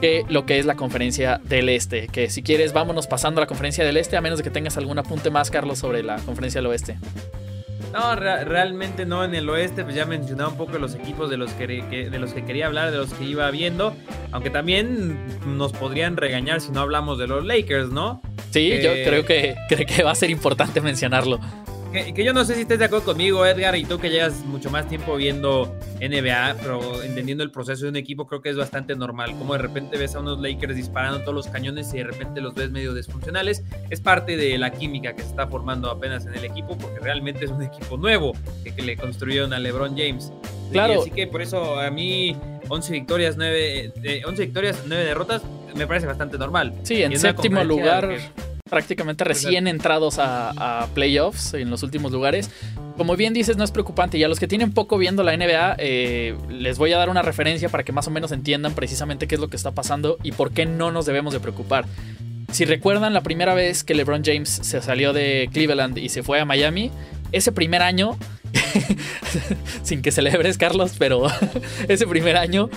que 0.00 0.24
lo 0.28 0.46
que 0.46 0.58
es 0.58 0.66
la 0.66 0.74
conferencia 0.74 1.40
del 1.44 1.68
este. 1.68 2.08
Que 2.08 2.28
si 2.28 2.42
quieres, 2.42 2.72
vámonos 2.72 3.06
pasando 3.06 3.40
a 3.40 3.42
la 3.42 3.46
conferencia 3.46 3.84
del 3.84 3.96
este, 3.96 4.16
a 4.16 4.20
menos 4.20 4.38
de 4.38 4.44
que 4.44 4.50
tengas 4.50 4.76
algún 4.76 4.98
apunte 4.98 5.30
más, 5.30 5.50
Carlos, 5.50 5.78
sobre 5.78 6.02
la 6.02 6.16
conferencia 6.16 6.60
del 6.60 6.66
oeste. 6.66 6.98
No, 7.92 8.16
realmente 8.16 9.04
no. 9.04 9.24
En 9.24 9.34
el 9.34 9.48
oeste, 9.48 9.84
pues 9.84 9.94
ya 9.94 10.06
mencionaba 10.06 10.50
un 10.50 10.56
poco 10.56 10.78
los 10.78 10.94
equipos 10.94 11.28
de 11.30 11.36
los 11.36 11.52
que, 11.52 11.66
de 11.66 12.18
los 12.18 12.32
que 12.32 12.44
quería 12.44 12.66
hablar, 12.66 12.90
de 12.90 12.96
los 12.96 13.12
que 13.12 13.24
iba 13.24 13.50
viendo. 13.50 13.94
Aunque 14.30 14.50
también 14.50 15.18
nos 15.46 15.72
podrían 15.72 16.16
regañar 16.16 16.60
si 16.60 16.72
no 16.72 16.80
hablamos 16.80 17.18
de 17.18 17.26
los 17.26 17.44
Lakers, 17.44 17.90
¿no? 17.90 18.22
Sí, 18.50 18.80
yo 18.82 18.92
creo 18.92 19.24
que, 19.24 19.56
creo 19.68 19.86
que 19.86 20.02
va 20.02 20.12
a 20.12 20.14
ser 20.14 20.30
importante 20.30 20.80
mencionarlo. 20.80 21.38
Que, 21.92 22.24
yo 22.24 22.32
no 22.32 22.44
sé 22.44 22.54
si 22.54 22.62
estés 22.62 22.78
de 22.78 22.86
acuerdo 22.86 23.04
conmigo, 23.04 23.44
Edgar, 23.44 23.76
y 23.76 23.84
tú 23.84 23.98
que 23.98 24.08
llevas 24.08 24.44
mucho 24.46 24.70
más 24.70 24.88
tiempo 24.88 25.14
viendo 25.16 25.76
NBA, 26.00 26.56
pero 26.62 27.02
entendiendo 27.02 27.44
el 27.44 27.50
proceso 27.50 27.84
de 27.84 27.90
un 27.90 27.96
equipo, 27.96 28.26
creo 28.26 28.40
que 28.40 28.48
es 28.48 28.56
bastante 28.56 28.96
normal. 28.96 29.36
Como 29.36 29.52
de 29.52 29.58
repente 29.58 29.98
ves 29.98 30.14
a 30.14 30.20
unos 30.20 30.40
Lakers 30.40 30.74
disparando 30.74 31.20
todos 31.20 31.34
los 31.34 31.48
cañones 31.48 31.92
y 31.92 31.98
de 31.98 32.04
repente 32.04 32.40
los 32.40 32.54
ves 32.54 32.70
medio 32.70 32.94
desfuncionales. 32.94 33.62
Es 33.90 34.00
parte 34.00 34.38
de 34.38 34.56
la 34.56 34.72
química 34.72 35.14
que 35.14 35.22
se 35.22 35.28
está 35.28 35.46
formando 35.46 35.90
apenas 35.90 36.24
en 36.24 36.34
el 36.34 36.44
equipo, 36.44 36.78
porque 36.78 36.98
realmente 36.98 37.44
es 37.44 37.50
un 37.50 37.62
equipo 37.62 37.98
nuevo 37.98 38.32
que, 38.64 38.82
le 38.82 38.96
construyeron 38.96 39.52
a 39.52 39.58
LeBron 39.58 39.96
James. 39.96 40.32
Claro. 40.72 41.02
así 41.02 41.10
que 41.10 41.26
por 41.26 41.42
eso 41.42 41.78
a 41.78 41.90
mí 41.90 42.34
11 42.68 42.92
victorias, 42.94 43.36
9, 43.36 44.22
11 44.26 44.42
victorias, 44.42 44.82
9 44.86 45.04
derrotas, 45.04 45.42
me 45.76 45.86
parece 45.86 46.06
bastante 46.06 46.38
normal. 46.38 46.74
Sí, 46.82 47.02
en 47.02 47.18
séptimo 47.18 47.62
lugar. 47.64 48.08
Prácticamente 48.72 49.22
recién 49.22 49.68
entrados 49.68 50.16
a, 50.18 50.88
playoffs 50.94 51.52
en 51.52 51.68
los 51.68 51.82
últimos 51.82 52.10
lugares. 52.10 52.48
Como 52.96 53.16
bien 53.16 53.34
dices, 53.34 53.58
no 53.58 53.64
es 53.64 53.70
preocupante. 53.70 54.16
Y 54.16 54.24
a 54.24 54.28
los 54.28 54.40
que 54.40 54.48
tienen 54.48 54.72
poco 54.72 54.96
viendo 54.96 55.22
la 55.22 55.36
NBA, 55.36 55.76
eh, 55.76 56.34
les 56.48 56.78
voy 56.78 56.90
a 56.94 56.96
dar 56.96 57.10
una 57.10 57.20
referencia 57.20 57.68
para 57.68 57.82
que 57.82 57.92
más 57.92 58.08
o 58.08 58.10
menos 58.10 58.32
entiendan 58.32 58.74
precisamente 58.74 59.26
qué 59.26 59.34
es 59.34 59.42
lo 59.42 59.48
que 59.48 59.56
está 59.56 59.72
pasando 59.72 60.16
y 60.22 60.32
por 60.32 60.52
qué 60.52 60.64
no 60.64 60.90
nos 60.90 61.04
debemos 61.04 61.34
de 61.34 61.40
preocupar. 61.40 61.84
Si 62.50 62.64
recuerdan 62.64 63.12
la 63.12 63.20
primera 63.20 63.52
vez 63.52 63.84
que 63.84 63.94
LeBron 63.94 64.24
James 64.24 64.48
se 64.48 64.80
salió 64.80 65.12
de 65.12 65.50
Cleveland 65.52 65.98
y 65.98 66.08
se 66.08 66.22
fue 66.22 66.40
a 66.40 66.46
Miami, 66.46 66.90
ese 67.30 67.52
primer 67.52 67.82
año, 67.82 68.16
sin 69.82 70.00
que 70.00 70.12
celebres 70.12 70.56
Carlos, 70.56 70.94
pero 70.98 71.26
ese 71.88 72.06
primer 72.06 72.38
año 72.38 72.70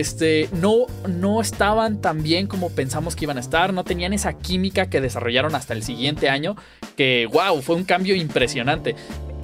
este, 0.00 0.48
no, 0.52 0.86
no 1.08 1.40
estaban 1.40 2.00
tan 2.00 2.22
bien 2.22 2.46
como 2.46 2.70
pensamos 2.70 3.16
que 3.16 3.24
iban 3.24 3.36
a 3.36 3.40
estar, 3.40 3.72
no 3.72 3.84
tenían 3.84 4.12
esa 4.12 4.34
química 4.34 4.88
que 4.88 5.00
desarrollaron 5.00 5.54
hasta 5.54 5.74
el 5.74 5.82
siguiente 5.82 6.28
año, 6.28 6.56
que 6.96 7.28
wow, 7.32 7.60
fue 7.62 7.76
un 7.76 7.84
cambio 7.84 8.14
impresionante. 8.14 8.94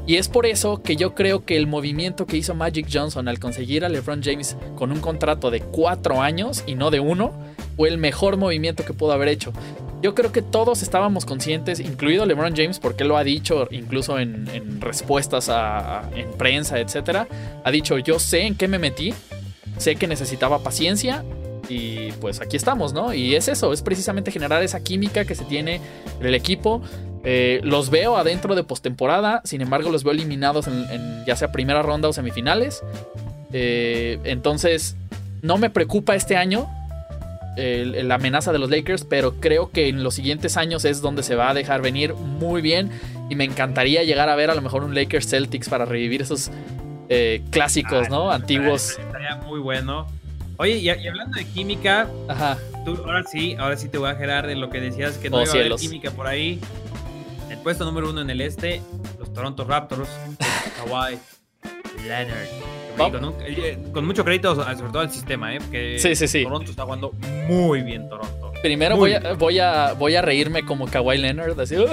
Y 0.07 0.17
es 0.17 0.29
por 0.29 0.47
eso 0.47 0.83
que 0.83 0.97
yo 0.97 1.15
creo 1.15 1.45
que 1.45 1.57
el 1.57 1.67
movimiento 1.67 2.25
que 2.25 2.39
hizo 2.39 2.55
Magic 2.55 2.89
Johnson 2.91 3.29
al 3.29 3.39
conseguir 3.39 3.85
a 3.85 3.91
LeBron 3.91 4.23
James 4.23 4.57
con 4.75 4.91
un 4.91 5.01
contrato 5.01 5.51
de 5.51 5.61
cuatro 5.61 6.23
años 6.23 6.65
y 6.67 6.77
no 6.77 6.91
de 6.91 6.99
uno, 6.99 7.33
fue 7.77 7.91
el 7.91 7.99
mejor 7.99 8.39
movimiento 8.39 8.87
que 8.87 8.95
pudo 8.95 9.13
haber 9.13 9.29
hecho. 9.29 9.53
Yo 10.01 10.15
creo 10.15 10.33
que 10.33 10.43
todos 10.43 10.83
estábamos 10.83 11.27
conscientes, 11.27 11.79
incluido 11.79 12.25
LeBron 12.25 12.57
James, 12.57 12.79
porque 12.79 13.05
lo 13.05 13.17
ha 13.19 13.25
dicho 13.25 13.69
incluso 13.71 14.19
en, 14.19 14.81
respuestas 14.81 15.49
a, 15.51 16.09
en 16.15 16.31
prensa, 16.33 16.81
etc. 16.81 17.29
Ha 17.63 17.71
dicho, 17.71 17.99
yo 17.99 18.19
sé 18.19 18.47
en 18.47 18.55
qué 18.55 18.67
me 18.67 18.79
metí, 18.79 19.13
sé 19.79 19.97
que 19.97 20.07
necesitaba 20.07 20.59
paciencia 20.61 21.25
y 21.69 22.13
pues 22.13 22.41
aquí 22.41 22.57
estamos, 22.57 22.93
¿no? 22.93 23.13
Y 23.13 23.35
es 23.35 23.49
eso, 23.49 23.73
es 23.73 23.83
precisamente 23.83 24.31
generar 24.31 24.63
esa 24.63 24.81
química 24.81 25.25
que 25.25 25.35
se 25.35 25.45
tiene 25.45 25.81
en 26.21 26.27
el 26.27 26.35
equipo. 26.35 26.83
Eh, 27.25 27.61
los 27.63 27.91
veo 27.91 28.17
adentro 28.17 28.55
de 28.55 28.65
postemporada, 28.65 29.43
sin 29.45 29.61
embargo 29.61 29.91
los 29.91 30.05
veo 30.05 30.13
eliminados 30.13 30.67
en, 30.67 31.25
ya 31.27 31.37
sea 31.37 31.53
primera 31.53 31.83
ronda 31.83 32.09
o 32.09 32.13
semifinales. 32.13 32.83
Eh, 33.53 34.19
entonces, 34.25 34.97
no 35.43 35.59
me 35.59 35.71
preocupa 35.71 36.15
este 36.15 36.37
año, 36.37 36.69
la 37.57 38.15
amenaza 38.15 38.53
de 38.53 38.61
los 38.61 38.71
Lakers, 38.71 39.03
pero 39.03 39.41
creo 39.41 39.73
que 39.73 39.89
en 39.89 40.05
los 40.05 40.15
siguientes 40.15 40.57
años 40.57 40.85
es 40.85 41.01
donde 41.01 41.25
se 41.25 41.35
va 41.35 41.51
a 41.51 41.55
dejar 41.55 41.83
venir 41.83 42.15
muy 42.15 42.63
bien 42.63 42.93
y 43.29 43.35
me 43.35 43.45
encantaría 43.45 44.05
llegar 44.05 44.29
a 44.29 44.37
ver 44.37 44.51
a 44.51 44.55
lo 44.55 44.63
mejor 44.63 44.85
un 44.85 44.95
Lakers 44.95 45.29
Celtics 45.29 45.69
para 45.69 45.85
revivir 45.85 46.23
esos 46.23 46.51
eh, 47.09 47.43
clásicos, 47.51 48.07
ah, 48.07 48.11
¿no? 48.11 48.31
Antiguos. 48.31 48.99
Muy 49.37 49.61
bueno. 49.61 50.07
Oye, 50.57 50.79
y, 50.79 50.89
hablando 50.89 51.39
de 51.39 51.45
química, 51.45 52.09
Ajá. 52.29 52.59
ahora 52.85 53.23
sí, 53.25 53.55
ahora 53.59 53.77
sí 53.77 53.89
te 53.89 53.99
voy 53.99 54.11
a 54.11 54.17
gerar 54.17 54.47
de 54.47 54.57
lo 54.57 54.71
que 54.71 54.81
decías 54.81 55.17
que 55.17 55.31
no 55.31 55.37
oh, 55.37 55.43
iba 55.43 55.53
a 55.53 55.57
haber 55.57 55.75
química 55.75 56.11
por 56.11 56.27
ahí. 56.27 56.61
El 57.49 57.59
puesto 57.59 57.85
número 57.85 58.11
uno 58.11 58.21
en 58.21 58.31
el 58.31 58.41
este, 58.41 58.83
los 59.19 59.33
Toronto 59.33 59.65
Raptors, 59.65 60.09
Kawhi 60.85 61.19
Leonard. 62.07 62.49
Eh, 63.47 63.79
con, 63.93 64.05
mucho 64.05 64.25
crédito, 64.25 64.57
sobre 64.57 64.91
todo 64.91 65.01
al 65.01 65.13
sistema, 65.13 65.55
¿eh? 65.55 65.59
Porque 65.61 65.99
sí, 66.01 66.17
sí, 66.17 66.27
sí. 66.27 66.43
Toronto 66.43 66.71
está 66.71 66.83
jugando 66.83 67.13
muy 67.47 67.83
bien, 67.83 68.09
Toronto. 68.09 68.53
Primero 68.61 68.97
voy 68.97 69.13
a, 69.13 69.35
voy, 69.35 69.61
a, 69.61 69.93
voy 69.93 70.17
a 70.17 70.23
reírme 70.23 70.65
como 70.65 70.87
Kawhi 70.87 71.19
Leonard, 71.19 71.59
así. 71.61 71.77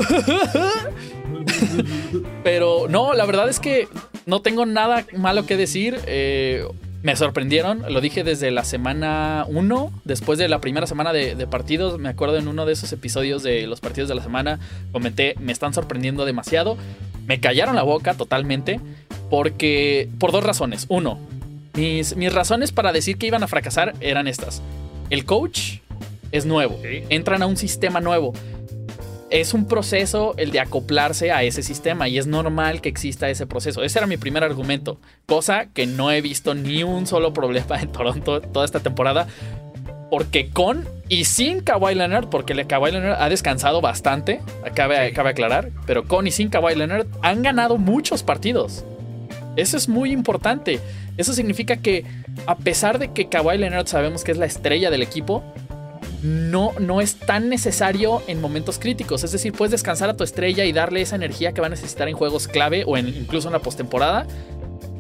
Pero 2.43 2.87
no, 2.89 3.13
la 3.13 3.25
verdad 3.25 3.47
es 3.49 3.59
que 3.59 3.87
no 4.25 4.41
tengo 4.41 4.65
nada 4.65 5.05
malo 5.15 5.45
que 5.45 5.57
decir. 5.57 5.99
Eh, 6.07 6.65
me 7.05 7.15
sorprendieron, 7.15 7.83
lo 7.87 8.01
dije 8.01 8.23
desde 8.23 8.49
la 8.49 8.63
semana 8.63 9.45
1, 9.47 9.91
después 10.05 10.39
de 10.39 10.47
la 10.47 10.59
primera 10.59 10.87
semana 10.87 11.13
de, 11.13 11.35
de, 11.35 11.45
partidos, 11.45 11.99
me 11.99 12.09
acuerdo 12.09 12.37
en 12.37 12.47
uno 12.47 12.65
de 12.65 12.73
esos 12.73 12.91
episodios 12.93 13.43
de 13.43 13.67
los 13.67 13.79
partidos 13.79 14.09
de 14.09 14.15
la 14.15 14.23
semana, 14.23 14.59
comenté, 14.91 15.35
me 15.39 15.51
están 15.51 15.71
sorprendiendo 15.71 16.25
demasiado, 16.25 16.77
me 17.27 17.39
callaron 17.39 17.75
la 17.75 17.83
boca 17.83 18.15
totalmente, 18.15 18.79
porque, 19.29 20.09
por 20.17 20.31
dos 20.31 20.43
razones. 20.43 20.87
Uno, 20.89 21.19
mis, 21.75 22.15
mis 22.15 22.33
razones 22.33 22.71
para 22.71 22.91
decir 22.91 23.19
que 23.19 23.27
iban 23.27 23.43
a 23.43 23.47
fracasar 23.47 23.93
eran 24.01 24.27
estas. 24.27 24.63
El 25.11 25.25
coach 25.25 25.81
es 26.31 26.47
nuevo, 26.47 26.79
entran 27.09 27.43
a 27.43 27.45
un 27.45 27.55
sistema 27.55 28.01
nuevo. 28.01 28.33
Es 29.29 29.53
un 29.53 29.67
proceso 29.67 30.35
el 30.37 30.51
de 30.51 30.59
acoplarse 30.59 31.31
a 31.31 31.43
ese 31.43 31.63
sistema 31.63 32.07
y 32.07 32.17
es 32.17 32.27
normal 32.27 32.81
que 32.81 32.89
exista 32.89 33.29
ese 33.29 33.47
proceso. 33.47 33.83
Ese 33.83 33.97
era 33.99 34.07
mi 34.07 34.17
primer 34.17 34.43
argumento, 34.43 34.99
cosa 35.25 35.67
que 35.73 35.87
no 35.87 36.11
he 36.11 36.21
visto 36.21 36.53
ni 36.53 36.83
un 36.83 37.07
solo 37.07 37.33
problema 37.33 37.79
en 37.81 37.91
Toronto 37.91 38.41
toda 38.41 38.65
esta 38.65 38.79
temporada. 38.81 39.27
Porque 40.11 40.49
con 40.51 40.87
y 41.09 41.25
sin 41.25 41.61
Kawhi 41.61 41.95
Leonard, 41.95 42.29
porque 42.29 42.53
Kawhi 42.65 42.91
Leonard 42.91 43.21
ha 43.21 43.27
descansado 43.27 43.81
bastante, 43.81 44.41
cabe, 44.75 45.11
cabe 45.13 45.31
aclarar, 45.31 45.71
pero 45.87 46.05
con 46.05 46.27
y 46.27 46.31
sin 46.31 46.49
Kawhi 46.49 46.75
Leonard 46.75 47.07
han 47.21 47.41
ganado 47.41 47.77
muchos 47.77 48.21
partidos. 48.21 48.85
Eso 49.55 49.77
es 49.77 49.89
muy 49.89 50.11
importante. 50.11 50.79
Eso 51.17 51.33
significa 51.33 51.77
que 51.77 52.05
a 52.45 52.55
pesar 52.57 52.99
de 52.99 53.11
que 53.11 53.29
Kawhi 53.29 53.57
Leonard 53.57 53.87
sabemos 53.87 54.23
que 54.23 54.31
es 54.31 54.37
la 54.37 54.45
estrella 54.45 54.91
del 54.91 55.01
equipo, 55.01 55.43
no, 56.23 56.71
no 56.79 57.01
es 57.01 57.15
tan 57.15 57.49
necesario 57.49 58.21
en 58.27 58.41
momentos 58.41 58.79
críticos. 58.79 59.23
Es 59.23 59.31
decir, 59.31 59.53
puedes 59.53 59.71
descansar 59.71 60.09
a 60.09 60.17
tu 60.17 60.23
estrella 60.23 60.65
y 60.65 60.71
darle 60.71 61.01
esa 61.01 61.15
energía 61.15 61.53
que 61.53 61.61
va 61.61 61.67
a 61.67 61.69
necesitar 61.69 62.07
en 62.07 62.15
juegos 62.15 62.47
clave 62.47 62.83
o 62.85 62.97
incluso 62.97 63.47
en 63.47 63.53
la 63.53 63.59
postemporada 63.59 64.25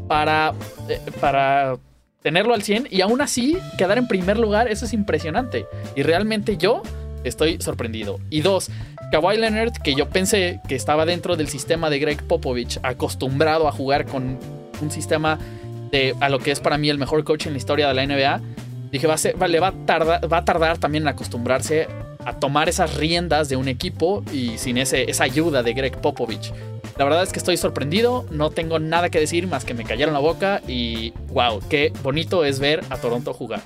para, 0.07 0.53
eh, 0.89 0.99
para 1.19 1.77
tenerlo 2.21 2.53
al 2.53 2.63
100 2.63 2.87
y 2.89 3.01
aún 3.01 3.21
así 3.21 3.57
quedar 3.77 3.97
en 3.97 4.07
primer 4.07 4.37
lugar. 4.37 4.67
Eso 4.67 4.85
es 4.85 4.93
impresionante. 4.93 5.65
Y 5.95 6.03
realmente 6.03 6.57
yo 6.57 6.81
estoy 7.23 7.59
sorprendido. 7.61 8.19
Y 8.29 8.41
dos, 8.41 8.69
Kawhi 9.11 9.37
Leonard, 9.37 9.73
que 9.83 9.95
yo 9.95 10.09
pensé 10.09 10.59
que 10.67 10.75
estaba 10.75 11.05
dentro 11.05 11.35
del 11.35 11.47
sistema 11.47 11.89
de 11.89 11.99
Greg 11.99 12.23
Popovich, 12.23 12.79
acostumbrado 12.83 13.67
a 13.67 13.71
jugar 13.71 14.05
con 14.05 14.37
un 14.81 14.91
sistema 14.91 15.39
de 15.91 16.15
a 16.19 16.29
lo 16.29 16.39
que 16.39 16.51
es 16.51 16.59
para 16.59 16.77
mí 16.77 16.89
el 16.89 16.97
mejor 16.97 17.23
coach 17.23 17.45
en 17.47 17.53
la 17.53 17.57
historia 17.57 17.87
de 17.87 17.93
la 17.93 18.05
NBA, 18.05 18.41
dije, 18.95 19.07
va 19.07 19.15
a 19.15 19.47
le 19.47 19.59
va 19.59 19.67
a, 19.67 19.85
tardar, 19.85 20.31
va 20.31 20.37
a 20.37 20.45
tardar 20.45 20.77
también 20.77 21.03
en 21.03 21.09
acostumbrarse 21.09 21.87
a 22.25 22.39
tomar 22.39 22.69
esas 22.69 22.95
riendas 22.95 23.49
de 23.49 23.55
un 23.55 23.67
equipo 23.67 24.23
y 24.33 24.57
sin 24.57 24.77
ese, 24.77 25.09
esa 25.09 25.23
ayuda 25.23 25.63
de 25.63 25.73
Greg 25.73 26.01
Popovich. 26.01 26.51
La 26.97 27.03
verdad 27.03 27.23
es 27.23 27.31
que 27.31 27.39
estoy 27.39 27.57
sorprendido, 27.57 28.25
no 28.31 28.49
tengo 28.49 28.79
nada 28.79 29.09
que 29.09 29.19
decir 29.19 29.47
más 29.47 29.65
que 29.65 29.73
me 29.73 29.83
callaron 29.83 30.13
la 30.13 30.19
boca 30.19 30.61
y 30.67 31.13
wow, 31.33 31.61
qué 31.69 31.91
bonito 32.01 32.45
es 32.45 32.59
ver 32.59 32.83
a 32.89 32.97
Toronto 32.97 33.33
jugar. 33.33 33.61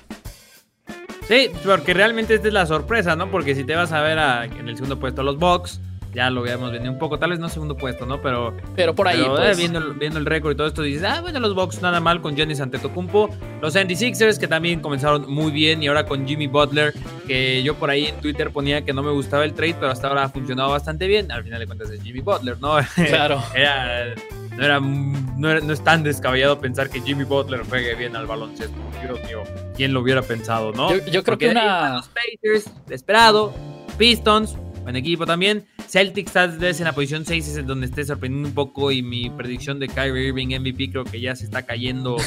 Sí, 1.27 1.51
porque 1.63 1.93
realmente 1.93 2.33
esta 2.33 2.47
es 2.47 2.53
la 2.53 2.65
sorpresa, 2.65 3.15
¿no? 3.15 3.29
Porque 3.29 3.53
si 3.53 3.63
te 3.63 3.75
vas 3.75 3.91
a 3.91 4.01
ver 4.01 4.17
en 4.17 4.67
el 4.67 4.75
segundo 4.75 4.99
puesto 4.99 5.21
los 5.21 5.37
Bucks, 5.37 5.79
ya 6.13 6.29
lo 6.29 6.41
habíamos 6.41 6.71
vendido 6.71 6.91
un 6.91 6.99
poco, 6.99 7.19
tal 7.19 7.31
vez 7.31 7.39
no 7.39 7.49
segundo 7.49 7.77
puesto, 7.77 8.05
¿no? 8.05 8.21
Pero, 8.21 8.55
pero 8.75 8.95
por 8.95 9.07
ahí. 9.07 9.23
pues. 9.27 9.57
viendo, 9.57 9.93
viendo, 9.93 10.19
el 10.19 10.25
récord 10.25 10.53
y 10.53 10.55
todo 10.55 10.67
esto, 10.67 10.81
dices, 10.81 11.03
ah, 11.03 11.21
bueno, 11.21 11.39
los 11.39 11.53
Bucks 11.53 11.81
nada 11.81 11.99
mal 11.99 12.21
con 12.21 12.35
Giannis 12.35 12.59
Antetokounmpo. 12.61 13.29
Los 13.61 13.75
76ers 13.75 14.39
que 14.39 14.47
también 14.47 14.79
comenzaron 14.79 15.31
muy 15.31 15.51
bien 15.51 15.83
y 15.83 15.87
ahora 15.87 16.05
con 16.05 16.27
Jimmy 16.27 16.47
Butler, 16.47 16.93
que 17.27 17.61
yo 17.63 17.75
por 17.75 17.89
ahí 17.89 18.07
en 18.07 18.15
Twitter 18.21 18.51
ponía 18.51 18.83
que 18.83 18.93
no 18.93 19.03
me 19.03 19.11
gustaba 19.11 19.45
el 19.45 19.53
trade, 19.53 19.75
pero 19.79 19.91
hasta 19.91 20.07
ahora 20.07 20.23
ha 20.23 20.29
funcionado 20.29 20.71
bastante 20.71 21.07
bien. 21.07 21.31
Al 21.31 21.43
final 21.43 21.59
de 21.59 21.67
cuentas 21.67 21.91
es 21.91 22.01
Jimmy 22.01 22.21
Butler, 22.21 22.57
¿no? 22.59 22.77
Claro. 23.09 23.41
era, 23.55 24.15
no, 24.55 24.65
era, 24.65 25.61
no, 25.61 25.73
es 25.73 25.83
tan 25.83 26.03
descabellado 26.03 26.59
pensar 26.59 26.89
que 26.89 27.01
Jimmy 27.01 27.23
Butler 27.23 27.61
juegue 27.67 27.95
bien 27.95 28.15
al 28.15 28.27
baloncesto. 28.27 28.75
Dios 29.01 29.23
mío, 29.25 29.43
¿quién 29.75 29.93
lo 29.93 30.01
hubiera 30.01 30.21
pensado, 30.21 30.71
no? 30.71 30.95
Yo, 31.05 31.23
creo 31.23 31.37
que 31.37 31.49
una... 31.49 31.95
Los 31.95 32.09
Pacers, 32.09 32.71
desesperado. 32.85 33.53
Pistons, 33.97 34.57
buen 34.83 34.95
equipo 34.95 35.25
también. 35.25 35.65
Celtics 35.89 36.33
tal 36.33 36.55
vez 36.59 36.79
en 36.79 36.85
la 36.85 36.93
posición 36.93 37.25
6 37.25 37.47
es 37.47 37.57
el 37.57 37.65
donde 37.65 37.87
esté 37.87 38.05
sorprendiendo 38.05 38.49
un 38.49 38.53
poco 38.53 38.91
y 38.91 39.01
mi 39.01 39.31
predicción 39.31 39.79
de 39.79 39.87
Kyrie 39.87 40.27
Irving 40.27 40.59
MVP 40.59 40.91
creo 40.91 41.03
que 41.03 41.19
ya 41.19 41.35
se 41.35 41.45
está 41.45 41.63
cayendo, 41.63 42.17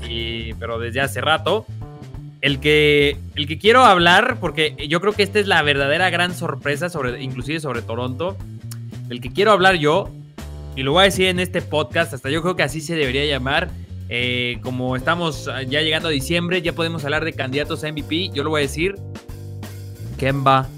pero 0.58 0.80
desde 0.80 1.00
hace 1.00 1.20
rato. 1.20 1.64
El 2.40 2.58
que, 2.58 3.16
el 3.36 3.46
que 3.46 3.58
quiero 3.58 3.84
hablar, 3.84 4.38
porque 4.40 4.74
yo 4.88 5.00
creo 5.00 5.12
que 5.12 5.22
esta 5.22 5.38
es 5.38 5.46
la 5.46 5.62
verdadera 5.62 6.10
gran 6.10 6.34
sorpresa, 6.34 6.88
sobre, 6.88 7.22
inclusive 7.22 7.60
sobre 7.60 7.82
Toronto. 7.82 8.36
El 9.08 9.20
que 9.20 9.30
quiero 9.32 9.52
hablar 9.52 9.76
yo 9.76 10.10
y 10.74 10.82
lo 10.82 10.90
voy 10.90 11.02
a 11.02 11.04
decir 11.04 11.26
en 11.26 11.38
este 11.38 11.62
podcast, 11.62 12.14
hasta 12.14 12.28
yo 12.28 12.42
creo 12.42 12.56
que 12.56 12.64
así 12.64 12.80
se 12.80 12.96
debería 12.96 13.24
llamar. 13.24 13.70
Eh, 14.08 14.58
como 14.62 14.96
estamos 14.96 15.48
ya 15.68 15.80
llegando 15.80 16.08
a 16.08 16.10
diciembre, 16.10 16.60
ya 16.60 16.72
podemos 16.72 17.04
hablar 17.04 17.24
de 17.24 17.34
candidatos 17.34 17.84
a 17.84 17.92
MVP. 17.92 18.30
Yo 18.30 18.42
lo 18.42 18.50
voy 18.50 18.62
a 18.62 18.62
decir: 18.62 18.96
Kemba 20.18 20.68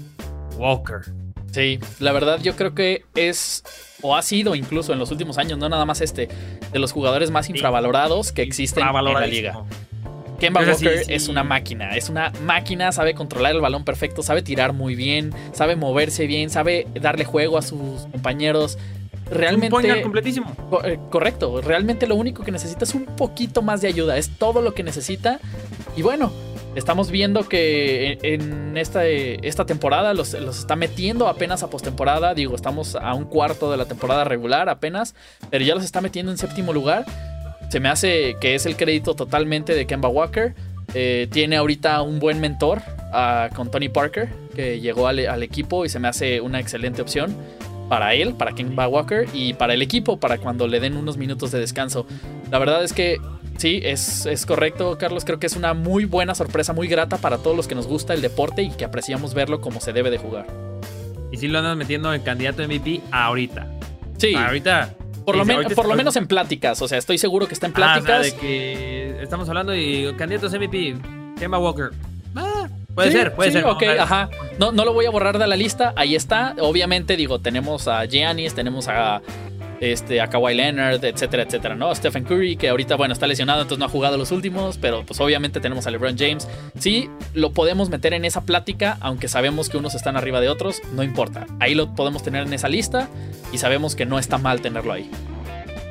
Walker. 0.57 1.14
Sí, 1.55 1.79
la 1.99 2.11
verdad 2.11 2.41
yo 2.41 2.57
creo 2.57 2.75
que 2.75 3.05
es, 3.15 3.63
o 4.01 4.17
ha 4.17 4.21
sido 4.21 4.55
incluso 4.55 4.91
en 4.91 4.99
los 4.99 5.09
últimos 5.09 5.37
años, 5.37 5.57
no 5.57 5.69
nada 5.69 5.85
más 5.85 6.01
este, 6.01 6.27
de 6.73 6.79
los 6.79 6.91
jugadores 6.91 7.31
más 7.31 7.49
infravalorados 7.49 8.33
que 8.33 8.41
existen 8.41 8.85
en 8.85 8.93
la 9.13 9.25
liga. 9.25 9.63
Kemba 10.37 10.63
Walker 10.67 11.03
es 11.07 11.29
una 11.29 11.45
máquina, 11.45 11.95
es 11.95 12.09
una 12.09 12.33
máquina, 12.43 12.91
sabe 12.91 13.13
controlar 13.13 13.55
el 13.55 13.61
balón 13.61 13.85
perfecto, 13.85 14.21
sabe 14.21 14.41
tirar 14.41 14.73
muy 14.73 14.95
bien, 14.95 15.33
sabe 15.53 15.77
moverse 15.77 16.27
bien, 16.27 16.49
sabe 16.49 16.87
darle 16.93 17.23
juego 17.23 17.57
a 17.57 17.61
sus 17.61 18.01
compañeros 18.11 18.77
realmente. 19.31 19.93
Un 19.93 20.01
completísimo. 20.01 20.53
Eh, 20.83 20.99
correcto. 21.09 21.61
Realmente 21.61 22.05
lo 22.05 22.15
único 22.15 22.43
que 22.43 22.51
necesita 22.51 22.83
es 22.83 22.93
un 22.93 23.05
poquito 23.05 23.61
más 23.61 23.79
de 23.79 23.87
ayuda. 23.87 24.17
Es 24.17 24.29
todo 24.37 24.61
lo 24.61 24.73
que 24.73 24.83
necesita. 24.83 25.39
Y 25.95 26.01
bueno, 26.01 26.33
Estamos 26.75 27.09
viendo 27.09 27.47
que 27.47 28.19
en 28.21 28.75
esta, 28.77 29.05
esta 29.05 29.65
temporada 29.65 30.13
los, 30.13 30.33
los, 30.33 30.59
está 30.59 30.75
metiendo 30.75 31.29
apenas 31.29 31.63
a 31.63 31.69
postemporada. 31.69 32.33
Digo, 32.33 32.53
estamos 32.53 32.95
a 32.95 33.13
un 33.13 33.23
cuarto 33.23 33.71
de 33.71 33.77
la 33.77 33.85
temporada 33.85 34.25
regular 34.25 34.67
apenas, 34.67 35.15
pero 35.49 35.63
ya 35.63 35.73
los 35.73 35.85
está 35.85 36.01
metiendo 36.01 36.33
en 36.33 36.37
séptimo 36.37 36.73
lugar. 36.73 37.05
Se 37.69 37.79
me 37.79 37.87
hace 37.87 38.35
que 38.41 38.55
es 38.55 38.65
el 38.65 38.75
crédito 38.75 39.15
totalmente 39.15 39.73
de 39.73 39.87
Kemba 39.87 40.09
Walker. 40.09 40.53
Eh, 40.93 41.27
tiene 41.31 41.55
ahorita 41.55 42.01
un 42.01 42.19
buen 42.19 42.41
mentor 42.41 42.81
ah, 43.13 43.49
con 43.55 43.71
Tony 43.71 43.87
Parker, 43.87 44.27
que 44.53 44.81
llegó 44.81 45.07
al, 45.07 45.25
al, 45.27 45.43
equipo 45.43 45.85
y 45.85 45.89
se 45.89 45.99
me 45.99 46.09
hace 46.09 46.41
una 46.41 46.59
excelente 46.59 47.01
opción 47.01 47.35
para 47.87 48.13
él, 48.15 48.33
para 48.33 48.53
Kemba 48.53 48.87
Walker 48.87 49.27
y 49.33 49.53
para 49.53 49.73
el 49.73 49.81
equipo, 49.81 50.19
para 50.19 50.39
cuando 50.39 50.67
le 50.67 50.81
den 50.81 50.97
unos 50.97 51.15
minutos 51.15 51.51
de 51.51 51.59
descanso. 51.59 52.05
La 52.51 52.59
verdad 52.59 52.83
es 52.83 52.91
que 52.91 53.17
Sí, 53.57 53.81
es, 53.83 54.25
es, 54.25 54.45
correcto, 54.45 54.97
Carlos. 54.97 55.23
Creo 55.25 55.39
que 55.39 55.47
es 55.47 55.55
una 55.55 55.73
muy 55.73 56.05
buena 56.05 56.35
sorpresa, 56.35 56.73
muy 56.73 56.87
grata 56.87 57.17
para 57.17 57.37
todos 57.37 57.55
los 57.55 57.67
que 57.67 57.75
nos 57.75 57.87
gusta 57.87 58.13
el 58.13 58.21
deporte 58.21 58.63
y 58.63 58.71
que 58.71 58.85
apreciamos 58.85 59.33
verlo 59.33 59.61
como 59.61 59.79
se 59.79 59.93
debe 59.93 60.09
de 60.09 60.17
jugar. 60.17 60.47
Y 61.31 61.37
si 61.37 61.47
lo 61.47 61.59
andas 61.59 61.77
metiendo 61.77 62.13
en 62.13 62.21
candidato 62.21 62.63
MVP 62.63 63.01
ahorita. 63.11 63.67
Sí. 64.17 64.35
Ahorita. 64.35 64.93
Por, 65.25 65.35
lo, 65.37 65.75
por 65.75 65.87
lo 65.87 65.95
menos 65.95 66.15
en 66.17 66.27
pláticas, 66.27 66.79
o 66.83 66.87
sea, 66.87 66.99
estoy 66.99 67.17
seguro 67.17 67.47
que 67.47 67.55
está 67.55 67.65
en 67.65 67.73
pláticas. 67.73 68.09
Ah, 68.15 68.19
o 68.19 68.23
sea, 68.23 68.31
de 68.31 68.39
que 68.39 69.23
estamos 69.23 69.49
hablando 69.49 69.71
de 69.71 70.13
candidatos 70.17 70.53
MVP, 70.53 70.95
Kemba 71.39 71.57
Walker. 71.57 71.89
Ah, 72.35 72.69
puede 72.93 73.11
ser, 73.11 73.33
puede 73.33 73.51
sí, 73.51 73.57
ser. 73.57 73.65
Ok, 73.65 73.83
ajá. 73.99 74.29
No, 74.59 74.71
no 74.71 74.85
lo 74.85 74.93
voy 74.93 75.07
a 75.07 75.09
borrar 75.09 75.39
de 75.39 75.47
la 75.47 75.55
lista, 75.55 75.93
ahí 75.95 76.15
está. 76.15 76.55
Obviamente, 76.59 77.17
digo, 77.17 77.39
tenemos 77.39 77.87
a 77.87 78.05
Giannis, 78.05 78.53
tenemos 78.53 78.87
a 78.87 79.23
este, 79.79 80.21
a 80.21 80.27
Kawhi 80.27 80.53
Leonard, 80.55 81.03
etcétera, 81.03 81.43
etcétera, 81.43 81.75
¿no? 81.75 81.93
Stephen 81.93 82.23
Curry, 82.23 82.55
que 82.55 82.69
ahorita, 82.69 82.95
bueno, 82.95 83.13
está 83.13 83.27
lesionado, 83.27 83.61
entonces 83.61 83.79
no 83.79 83.85
ha 83.85 83.89
jugado 83.89 84.17
los 84.17 84.31
últimos, 84.31 84.77
pero 84.77 85.05
pues 85.05 85.19
obviamente 85.19 85.59
tenemos 85.59 85.87
a 85.87 85.91
LeBron 85.91 86.17
James. 86.17 86.47
Sí, 86.79 87.09
lo 87.33 87.51
podemos 87.51 87.89
meter 87.89 88.13
en 88.13 88.25
esa 88.25 88.45
plática, 88.45 88.97
aunque 89.01 89.27
sabemos 89.27 89.69
que 89.69 89.77
unos 89.77 89.95
están 89.95 90.17
arriba 90.17 90.41
de 90.41 90.49
otros, 90.49 90.81
no 90.93 91.03
importa. 91.03 91.47
Ahí 91.59 91.75
lo 91.75 91.93
podemos 91.95 92.23
tener 92.23 92.45
en 92.45 92.53
esa 92.53 92.69
lista 92.69 93.09
y 93.51 93.57
sabemos 93.57 93.95
que 93.95 94.05
no 94.05 94.19
está 94.19 94.37
mal 94.37 94.61
tenerlo 94.61 94.93
ahí. 94.93 95.09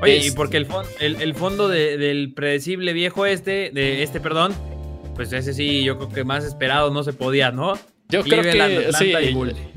Oye, 0.03 0.27
y 0.27 0.31
porque 0.33 0.59
el, 0.59 0.67
el, 1.01 1.23
el 1.23 1.35
fondo 1.35 1.69
de, 1.69 1.97
del 1.97 2.35
predecible 2.35 2.93
viejo 2.93 3.27
este, 3.27 3.71
de 3.73 4.03
este, 4.03 4.21
perdón, 4.21 4.53
pues 5.15 5.33
ese 5.33 5.55
sí, 5.55 5.83
yo 5.85 5.97
creo 5.97 6.09
que 6.11 6.25
más 6.25 6.45
esperado 6.45 6.91
no 6.91 7.05
se 7.05 7.13
podía, 7.13 7.53
¿no? 7.53 7.79
Yo 8.09 8.23
creo 8.23 8.43
que 8.43 8.93
sí, 8.99 9.13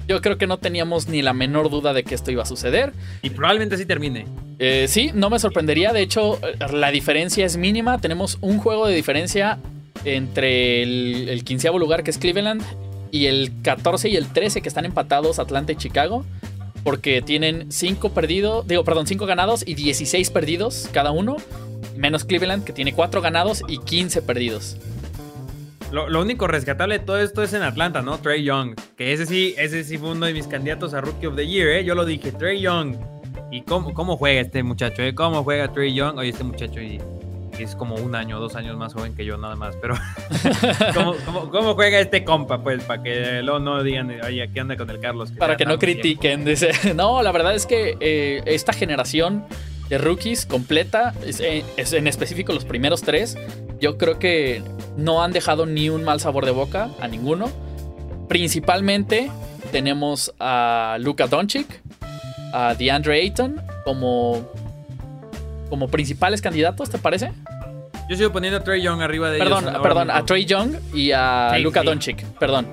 yo 0.07 0.21
creo 0.21 0.37
que 0.37 0.47
no 0.47 0.57
teníamos 0.57 1.07
ni 1.07 1.21
la 1.21 1.33
menor 1.33 1.69
duda 1.69 1.93
de 1.93 2.03
que 2.03 2.15
esto 2.15 2.31
iba 2.31 2.43
a 2.43 2.45
suceder. 2.45 2.93
Y 3.21 3.29
probablemente 3.29 3.75
así 3.75 3.85
termine. 3.85 4.25
Eh, 4.59 4.85
sí, 4.87 5.11
no 5.13 5.29
me 5.29 5.39
sorprendería. 5.39 5.93
De 5.93 6.01
hecho, 6.01 6.39
la 6.71 6.91
diferencia 6.91 7.45
es 7.45 7.57
mínima. 7.57 7.99
Tenemos 7.99 8.37
un 8.41 8.57
juego 8.57 8.87
de 8.87 8.95
diferencia 8.95 9.59
entre 10.05 10.83
el, 10.83 11.29
el 11.29 11.43
quinceavo 11.43 11.79
lugar 11.79 12.03
que 12.03 12.11
es 12.11 12.17
Cleveland 12.17 12.61
y 13.11 13.25
el 13.25 13.51
14 13.63 14.09
y 14.09 14.15
el 14.15 14.27
13 14.27 14.61
que 14.61 14.69
están 14.69 14.85
empatados 14.85 15.39
Atlanta 15.39 15.71
y 15.71 15.75
Chicago. 15.75 16.25
Porque 16.83 17.21
tienen 17.21 17.69
5 17.69 18.13
perdidos, 18.13 18.65
digo, 18.67 18.85
perdón, 18.85 19.07
5 19.07 19.25
ganados 19.25 19.63
y 19.65 19.73
16 19.73 20.29
perdidos 20.29 20.89
cada 20.93 21.11
uno. 21.11 21.37
Menos 21.97 22.23
Cleveland 22.23 22.63
que 22.63 22.71
tiene 22.71 22.93
4 22.93 23.21
ganados 23.21 23.63
y 23.67 23.79
15 23.79 24.21
perdidos. 24.21 24.77
Lo, 25.91 26.21
único 26.21 26.47
rescatable 26.47 26.99
de 26.99 27.05
todo 27.05 27.19
esto 27.19 27.43
es 27.43 27.53
en 27.53 27.63
Atlanta, 27.63 28.01
¿no? 28.01 28.17
Trey 28.17 28.43
Young. 28.43 28.75
Que 28.97 29.13
ese 29.13 29.25
sí, 29.25 29.55
ese 29.57 29.83
sí 29.83 29.97
fue 29.97 30.11
uno 30.11 30.25
de 30.25 30.33
mis 30.33 30.47
candidatos 30.47 30.93
a 30.93 31.01
Rookie 31.01 31.27
of 31.27 31.35
the 31.35 31.47
Year, 31.47 31.69
¿eh? 31.69 31.85
Yo 31.85 31.95
lo 31.95 32.05
dije, 32.05 32.31
Trey 32.31 32.59
Young. 32.59 32.97
¿Y 33.51 33.61
cómo, 33.61 33.93
cómo 33.93 34.17
juega 34.17 34.41
este 34.41 34.63
muchacho, 34.63 35.01
eh? 35.01 35.15
¿Cómo 35.15 35.43
juega 35.43 35.71
Trey 35.71 35.93
Young? 35.93 36.17
Oye, 36.17 36.29
este 36.29 36.43
muchacho 36.43 36.81
y, 36.81 36.99
es 37.57 37.75
como 37.75 37.95
un 37.95 38.15
año, 38.15 38.39
dos 38.39 38.55
años 38.55 38.77
más 38.77 38.93
joven 38.93 39.15
que 39.15 39.23
yo, 39.23 39.37
nada 39.37 39.55
más. 39.55 39.75
Pero, 39.77 39.95
¿cómo, 41.51 41.73
juega 41.73 41.99
este 41.99 42.23
compa? 42.25 42.61
Pues, 42.61 42.83
para 42.83 43.01
que 43.01 43.41
luego 43.41 43.59
no 43.59 43.81
digan, 43.81 44.11
oye, 44.25 44.43
aquí 44.43 44.59
anda 44.59 44.75
con 44.75 44.89
el 44.89 44.99
Carlos. 44.99 45.31
para 45.31 45.55
que 45.55 45.65
no 45.65 45.79
critiquen. 45.79 46.43
Dice. 46.45 46.71
No, 46.95 47.21
la 47.21 47.31
verdad 47.31 47.55
es 47.55 47.65
que 47.65 47.97
eh, 47.99 48.41
esta 48.45 48.73
generación 48.73 49.45
de 49.89 49.97
rookies 49.97 50.45
completa, 50.45 51.13
eh, 51.23 51.63
es, 51.77 51.93
en 51.93 52.07
específico 52.07 52.53
los 52.53 52.65
primeros 52.65 53.01
tres, 53.01 53.37
yo 53.79 53.97
creo 53.97 54.19
que 54.19 54.61
no 54.97 55.23
han 55.23 55.31
dejado 55.31 55.65
ni 55.65 55.89
un 55.89 56.03
mal 56.03 56.19
sabor 56.19 56.45
de 56.45 56.51
boca 56.51 56.89
a 56.99 57.07
ninguno. 57.07 57.49
Principalmente 58.27 59.31
tenemos 59.71 60.33
a 60.39 60.97
Luka 60.99 61.27
Doncic, 61.27 61.81
a 62.53 62.75
DeAndre 62.75 63.21
Ayton 63.21 63.61
como, 63.85 64.51
como 65.69 65.87
principales 65.87 66.41
candidatos, 66.41 66.89
¿te 66.89 66.97
parece? 66.97 67.31
Yo 68.09 68.15
sigo 68.15 68.31
poniendo 68.31 68.59
a 68.59 68.63
Trey 68.63 68.81
Young 68.81 69.01
arriba 69.01 69.29
de 69.29 69.37
perdón, 69.39 69.67
ellos. 69.67 69.81
Perdón, 69.81 70.11
a 70.11 70.25
Trey 70.25 70.45
Young 70.45 70.75
y 70.93 71.11
a 71.11 71.57
Luka 71.59 71.83
Doncic, 71.83 72.23
perdón. 72.39 72.67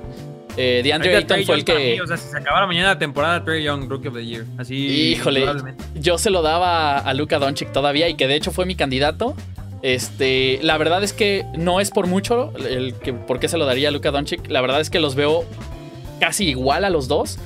Eh, 0.56 0.82
DeAndre 0.84 1.16
Ayton 1.16 1.44
fue 1.44 1.56
el 1.56 1.64
que. 1.64 2.00
o 2.00 2.06
sea, 2.06 2.16
si 2.16 2.28
se 2.28 2.36
acabara 2.36 2.66
mañana 2.66 2.88
la 2.88 2.98
temporada, 2.98 3.44
Trey 3.44 3.64
Young, 3.64 3.88
Rookie 3.88 4.08
of 4.08 4.14
the 4.14 4.24
Year. 4.24 4.44
Así. 4.58 4.76
Híjole, 4.76 5.46
yo 5.94 6.18
se 6.18 6.30
lo 6.30 6.42
daba 6.42 6.98
a 6.98 7.14
Luka 7.14 7.38
Doncic 7.38 7.72
todavía 7.72 8.08
y 8.08 8.14
que 8.14 8.28
de 8.28 8.36
hecho 8.36 8.50
fue 8.50 8.66
mi 8.66 8.74
candidato. 8.74 9.34
Este, 9.82 10.60
la 10.62 10.78
verdad 10.78 11.02
es 11.04 11.12
que 11.12 11.44
no 11.58 11.80
es 11.80 11.90
por 11.90 12.06
mucho 12.06 12.52
el 12.56 12.94
que 12.94 13.12
por 13.12 13.38
qué 13.38 13.48
se 13.48 13.58
lo 13.58 13.66
daría 13.66 13.88
a 13.88 13.90
Luka 13.90 14.10
Doncic. 14.10 14.48
La 14.48 14.60
verdad 14.60 14.80
es 14.80 14.90
que 14.90 15.00
los 15.00 15.14
veo 15.14 15.44
casi 16.20 16.48
igual 16.48 16.84
a 16.84 16.90
los 16.90 17.08
dos. 17.08 17.38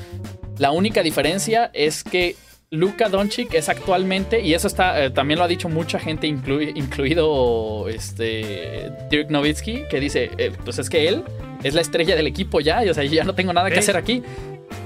La 0.58 0.70
única 0.70 1.02
diferencia 1.02 1.70
es 1.72 2.04
que 2.04 2.36
Luka 2.70 3.08
Doncic 3.08 3.54
es 3.54 3.70
actualmente, 3.70 4.42
y 4.42 4.52
eso 4.52 4.66
está, 4.66 5.02
eh, 5.02 5.10
también 5.10 5.38
lo 5.38 5.44
ha 5.44 5.48
dicho 5.48 5.70
mucha 5.70 5.98
gente, 5.98 6.26
incluido 6.26 7.88
este, 7.88 8.92
Dirk 9.10 9.30
Nowitzki, 9.30 9.84
que 9.88 9.98
dice, 10.00 10.30
eh, 10.36 10.52
pues 10.64 10.78
es 10.78 10.90
que 10.90 11.08
él 11.08 11.24
es 11.62 11.72
la 11.72 11.80
estrella 11.80 12.14
del 12.14 12.26
equipo 12.26 12.60
ya, 12.60 12.84
y, 12.84 12.90
o 12.90 12.94
sea, 12.94 13.04
ya 13.04 13.24
no 13.24 13.34
tengo 13.34 13.54
nada 13.54 13.70
que 13.70 13.78
hacer 13.78 13.96
aquí. 13.96 14.22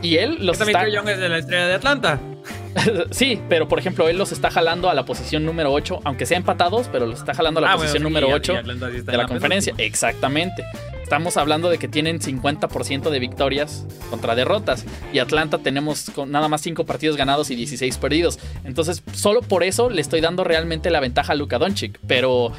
Y 0.00 0.16
él 0.16 0.38
los 0.40 0.60
está... 0.60 0.88
Young 0.88 1.08
es 1.08 1.18
de 1.18 1.28
la 1.28 1.38
estrella 1.38 1.66
de 1.66 1.74
Atlanta. 1.74 2.20
sí, 3.10 3.40
pero 3.48 3.66
por 3.66 3.80
ejemplo, 3.80 4.08
él 4.08 4.16
los 4.16 4.30
está 4.30 4.50
jalando 4.50 4.88
a 4.88 4.94
la 4.94 5.04
posición 5.04 5.44
número 5.44 5.72
8, 5.72 6.00
aunque 6.04 6.24
sea 6.24 6.36
empatados, 6.36 6.88
pero 6.90 7.06
los 7.06 7.18
está 7.18 7.34
jalando 7.34 7.58
a 7.58 7.62
la 7.62 7.72
ah, 7.72 7.76
posición 7.76 8.04
número 8.04 8.28
8 8.28 8.62
de 8.62 9.16
la, 9.16 9.26
conferencia. 9.26 9.74
Exactamente. 9.78 10.64
Estamos 11.12 11.36
hablando 11.36 11.68
de 11.68 11.76
que 11.76 11.88
tienen 11.88 12.20
50% 12.20 13.10
de 13.10 13.18
victorias 13.18 13.84
contra 14.08 14.34
derrotas. 14.34 14.86
Y 15.12 15.18
Atlanta 15.18 15.58
tenemos 15.58 16.10
nada 16.26 16.48
más 16.48 16.62
5 16.62 16.86
partidos 16.86 17.18
ganados 17.18 17.50
y 17.50 17.54
16 17.54 17.98
perdidos. 17.98 18.38
Entonces, 18.64 19.02
solo 19.12 19.42
por 19.42 19.62
eso 19.62 19.90
le 19.90 20.00
estoy 20.00 20.22
dando 20.22 20.42
realmente 20.42 20.88
la 20.88 21.00
ventaja 21.00 21.34
a 21.34 21.36
Luka 21.36 21.58
Doncic. 21.58 22.00
Pero 22.06 22.52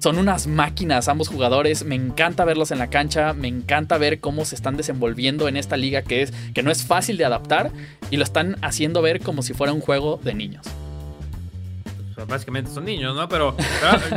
son 0.00 0.18
unas 0.18 0.48
máquinas 0.48 1.06
ambos 1.06 1.28
jugadores. 1.28 1.84
Me 1.84 1.94
encanta 1.94 2.44
verlos 2.44 2.72
en 2.72 2.80
la 2.80 2.90
cancha. 2.90 3.32
Me 3.32 3.46
encanta 3.46 3.96
ver 3.96 4.18
cómo 4.18 4.44
se 4.44 4.56
están 4.56 4.76
desenvolviendo 4.76 5.46
en 5.46 5.56
esta 5.56 5.76
liga 5.76 6.02
que, 6.02 6.22
es, 6.22 6.32
que 6.52 6.64
no 6.64 6.72
es 6.72 6.84
fácil 6.84 7.16
de 7.16 7.26
adaptar. 7.26 7.70
Y 8.10 8.16
lo 8.16 8.24
están 8.24 8.56
haciendo 8.60 9.02
ver 9.02 9.20
como 9.20 9.42
si 9.42 9.54
fuera 9.54 9.72
un 9.72 9.80
juego 9.80 10.18
de 10.20 10.34
niños. 10.34 10.66
Básicamente 12.26 12.70
son 12.70 12.84
niños, 12.84 13.14
¿no? 13.14 13.28
Pero, 13.28 13.56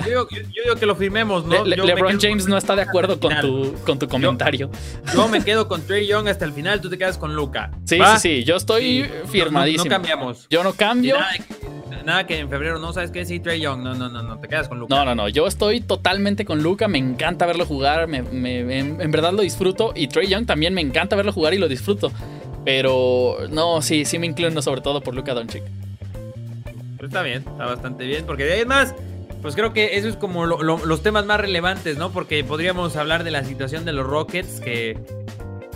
yo, 0.10 0.28
digo 0.28 0.76
que 0.80 0.86
lo 0.86 0.96
firmemos, 0.96 1.46
¿no? 1.46 1.63
LeBron 1.66 2.20
James 2.20 2.48
no 2.48 2.58
está 2.58 2.76
de 2.76 2.84
acuerdo 2.84 3.20
con 3.20 3.39
tu, 3.39 3.74
con 3.86 4.00
tu 4.00 4.08
comentario. 4.08 4.70
Yo, 5.13 5.28
me 5.28 5.44
quedo 5.44 5.68
con 5.68 5.82
Trey 5.86 6.08
Young 6.08 6.28
hasta 6.28 6.46
el 6.46 6.54
final, 6.54 6.82
tú 6.82 6.89
te 6.89 6.98
quedas 6.98 7.18
con 7.18 7.36
Luca. 7.36 7.72
Sí, 7.86 7.98
sí, 7.98 8.20
sí, 8.20 8.44
yo 8.44 8.56
estoy 8.56 9.10
firmadísimo. 9.30 9.86
No, 9.86 9.89
cambiamos. 9.89 10.48
Yo 10.50 10.63
no 10.63 10.74
cambio. 10.74 11.18
Nada 12.04 12.26
que, 12.28 12.39
en 12.39 12.50
febrero 12.50 12.80
no 12.80 12.92
sabes 12.92 13.12
qué, 13.12 13.26
sí, 13.26 13.39
Trey 13.39 13.62
Young. 13.62 13.82
No, 13.82 13.94
no, 13.94 14.10
no, 14.10 14.24
no, 14.24 14.39
te 14.39 14.48
quedas 14.48 14.68
con 14.68 14.80
Luca. 14.80 14.94
No, 14.94 15.06
no, 15.06 15.16
no. 15.16 15.30
Yo 15.30 15.48
estoy 15.48 15.80
totalmente 15.80 16.44
con 16.44 16.62
Luca. 16.62 16.88
Me 16.88 16.98
encanta 16.98 17.46
verlo 17.46 17.66
jugar. 17.66 18.08
Me, 18.08 18.18
en, 18.18 19.02
en, 19.02 19.12
verdad 19.12 19.32
lo 19.32 19.42
disfruto. 19.42 19.94
Y 19.96 20.08
Trey 20.08 20.28
Young 20.28 20.46
también 20.46 20.74
me 20.74 20.82
encanta 20.82 21.16
verlo 21.16 21.32
jugar 21.32 21.54
y 21.54 21.58
lo 21.58 21.68
disfruto. 21.68 22.12
Pero 22.66 23.38
no, 23.50 23.82
sí, 23.82 24.06
sí 24.06 24.20
me 24.20 24.26
inclino 24.26 24.62
sobre 24.62 24.82
todo 24.82 25.02
por 25.02 25.16
Luca 25.16 25.34
Doncic 25.34 25.63
está 27.06 27.22
bien, 27.22 27.44
está 27.48 27.66
bastante 27.66 28.06
bien. 28.06 28.26
Porque 28.26 28.44
además, 28.52 28.96
pues 29.42 29.56
creo 29.56 29.74
que 29.74 29.98
eso 29.98 30.08
es 30.08 30.16
como 30.16 30.46
los 30.46 31.04
temas 31.04 31.26
más 31.26 31.39
relevantes, 31.39 31.98
¿no? 31.98 32.12
Porque 32.12 32.44
podríamos 32.44 32.96
hablar 32.96 33.24
de 33.24 33.32
la 33.32 33.44
situación 33.44 33.86
de 33.86 33.94
los 33.94 34.06
Rockets, 34.06 34.60
que 34.60 34.98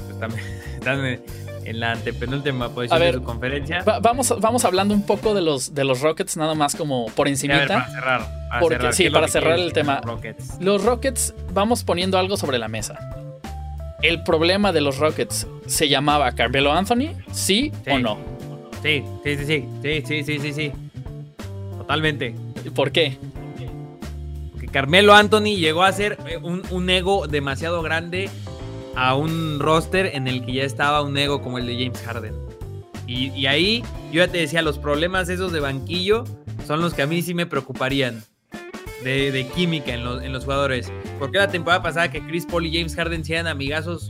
pues, 0.08 0.20
también 0.20 0.46
están 0.76 1.20
en 1.68 1.82
la 1.82 1.92
antepenúltima 1.92 2.70
posición 2.70 3.02
de 3.02 3.14
su 3.14 3.24
conferencia. 3.24 3.84
vamos, 4.02 4.34
vamos 4.40 4.64
hablando 4.64 4.94
un 4.94 5.06
poco 5.06 5.34
de 5.34 5.42
los, 5.42 5.74
de 5.74 5.84
los 5.84 6.00
Rockets, 6.00 6.38
nada 6.38 6.56
más 6.56 6.76
como 6.76 7.08
por 7.08 7.28
encimita. 7.28 7.68
para 7.68 7.90
cerrar. 7.90 8.22
porque, 8.62 8.94
sí, 8.94 9.10
para 9.10 9.28
cerrar 9.28 9.60
el 9.60 9.74
tema. 9.74 10.00
Rockets? 10.02 10.62
Los 10.62 10.86
Rockets, 10.86 11.34
vamos 11.52 11.84
poniendo 11.84 12.18
algo 12.18 12.38
sobre 12.38 12.58
la 12.58 12.70
mesa. 12.70 12.98
El 14.02 14.24
problema 14.24 14.72
de 14.72 14.80
los 14.80 14.98
Rockets 14.98 15.46
se 15.66 15.90
llamaba 15.90 16.32
Carmelo 16.34 16.72
Anthony, 16.72 17.16
¿sí, 17.34 17.74
sí. 17.84 17.92
o 17.92 18.00
no? 18.00 18.18
Sí, 18.82 19.04
sí, 19.24 19.36
sí, 19.36 19.46
sí, 19.46 19.66
sí, 19.82 20.04
sí, 20.06 20.24
sí, 20.24 20.40
sí, 20.40 20.54
sí. 20.54 20.72
Totalmente. 21.88 22.36
¿Por 22.76 22.92
qué? 22.92 23.18
Porque 24.52 24.68
Carmelo 24.68 25.14
Anthony 25.16 25.56
llegó 25.56 25.84
a 25.84 25.92
ser 25.94 26.18
eh, 26.28 26.36
un, 26.36 26.90
ego 26.90 27.28
demasiado 27.28 27.82
grande 27.82 28.30
a 28.98 29.16
un 29.16 29.58
roster 29.62 30.08
en 30.08 30.28
el 30.28 30.46
que 30.46 30.52
ya 30.52 30.64
estaba 30.66 31.02
un 31.02 31.18
ego 31.18 31.42
como 31.42 31.60
el 31.60 31.66
de 31.66 31.76
James 31.76 32.02
Harden. 32.02 32.34
Y, 33.08 33.46
ahí 33.46 33.86
yo 34.12 34.26
ya 34.26 34.28
te 34.28 34.38
decía, 34.38 34.62
los 34.62 34.80
problemas 34.80 35.30
esos 35.30 35.54
de 35.54 35.62
banquillo 35.62 36.26
son 36.66 36.82
los 36.82 36.94
que 36.94 37.04
a 37.04 37.08
mí 37.08 37.22
sí 37.22 37.34
me 37.34 37.46
preocuparían. 37.46 38.22
de, 39.02 39.50
química 39.56 39.94
en 39.94 40.04
los, 40.04 40.22
en 40.22 40.34
los 40.34 40.44
jugadores. 40.44 40.92
Porque 41.20 41.38
la 41.38 41.48
temporada 41.48 41.82
pasada 41.82 42.12
que 42.12 42.20
Chris 42.20 42.46
Paul 42.46 42.66
y 42.66 42.78
James 42.78 42.96
Harden 42.96 43.24
sean 43.24 43.48
amigazos, 43.48 44.10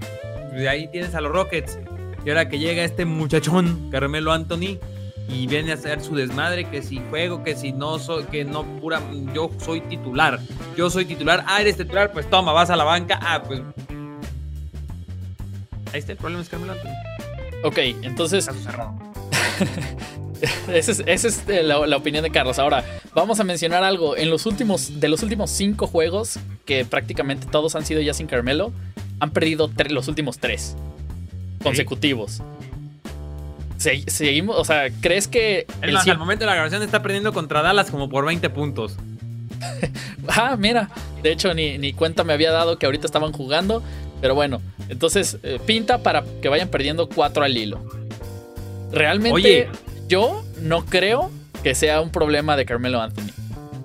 de 0.52 0.68
ahí 0.68 0.90
tienes 0.92 1.14
a 1.14 1.22
los 1.22 1.32
Rockets. 1.32 1.78
Y 2.26 2.30
ahora 2.30 2.50
que 2.50 2.58
llega 2.58 2.84
este 2.84 3.06
muchachón, 3.06 3.92
Carmelo 3.92 4.32
Anthony, 4.32 4.80
y 5.30 5.48
viene 5.48 5.72
a 5.72 5.76
hacer 5.76 6.02
su 6.02 6.16
desmadre, 6.16 6.70
que 6.70 6.82
si 6.82 7.02
juego, 7.10 7.44
que 7.44 7.56
si 7.56 7.72
no 7.72 8.00
soy, 8.00 8.24
que 8.26 8.46
no 8.46 8.64
pura, 8.80 9.02
yo 9.34 9.50
soy 9.60 9.82
titular, 9.82 10.40
yo 10.78 10.90
soy 10.90 11.06
titular, 11.06 11.44
ah, 11.48 11.62
eres 11.62 11.78
titular, 11.78 12.12
pues 12.12 12.30
toma, 12.30 12.54
vas 12.54 12.70
a 12.70 12.76
la 12.76 12.84
banca, 12.84 13.20
ah, 13.22 13.44
pues... 13.44 13.62
Ahí 15.94 16.00
está 16.00 16.14
el 16.14 16.18
problema, 16.18 16.42
es 16.42 16.50
Carmelo 16.50 16.74
Anthony. 16.74 16.92
Ok, 17.64 17.78
entonces... 18.04 18.50
esa 20.72 21.04
es, 21.06 21.44
eh, 21.48 21.64
la, 21.64 21.98
opinión 21.98 22.24
de 22.24 22.30
Carlos. 22.30 22.60
Ahora, 22.60 22.86
vamos 23.14 23.40
a 23.40 23.44
mencionar 23.44 23.84
algo. 23.84 24.16
En 24.16 24.30
los 24.30 24.46
últimos, 24.46 25.00
de 25.00 25.08
los 25.08 25.24
últimos 25.24 25.50
cinco 25.50 25.88
juegos, 25.88 26.40
que 26.66 26.86
prácticamente 26.86 27.48
todos 27.48 27.76
han 27.76 27.86
sido 27.86 28.02
ya 28.02 28.14
sin 28.14 28.28
Carmelo, 28.28 28.72
han 29.20 29.32
perdido 29.32 29.72
los 29.90 30.08
últimos 30.08 30.38
tres 30.38 30.76
consecutivos. 31.64 32.44
Seguimos, 33.78 34.58
o 34.58 34.66
sea, 34.66 34.90
¿crees 35.02 35.28
que... 35.28 35.66
El 35.82 35.96
al 35.96 36.18
momento 36.18 36.42
de 36.42 36.48
la 36.48 36.56
grabación 36.56 36.84
está 36.84 37.02
perdiendo 37.02 37.34
contra 37.34 37.62
Dallas 37.62 37.92
como 37.92 38.10
por 38.10 38.26
20 38.26 38.50
puntos. 38.50 38.96
ah, 40.30 40.56
mira. 40.58 40.90
De 41.24 41.32
hecho, 41.32 41.54
ni, 41.54 41.78
ni, 41.78 41.94
cuenta 41.94 42.24
me 42.24 42.34
había 42.34 42.52
dado 42.52 42.78
que 42.78 42.86
ahorita 42.86 43.06
estaban 43.06 43.32
jugando. 43.32 43.84
Pero 44.22 44.36
bueno, 44.36 44.62
entonces 44.90 45.38
eh, 45.44 45.60
pinta 45.66 46.00
para 46.00 46.24
que 46.42 46.50
vayan 46.50 46.70
perdiendo 46.70 47.08
4 47.08 47.44
al 47.44 47.56
hilo. 47.58 47.80
Realmente, 48.92 49.70
yo 50.08 50.44
no 50.62 50.86
creo 50.86 51.30
que 51.64 51.76
sea 51.76 52.02
un 52.02 52.12
problema 52.12 52.56
de 52.56 52.66
Carmelo 52.66 53.02
Anthony. 53.02 53.32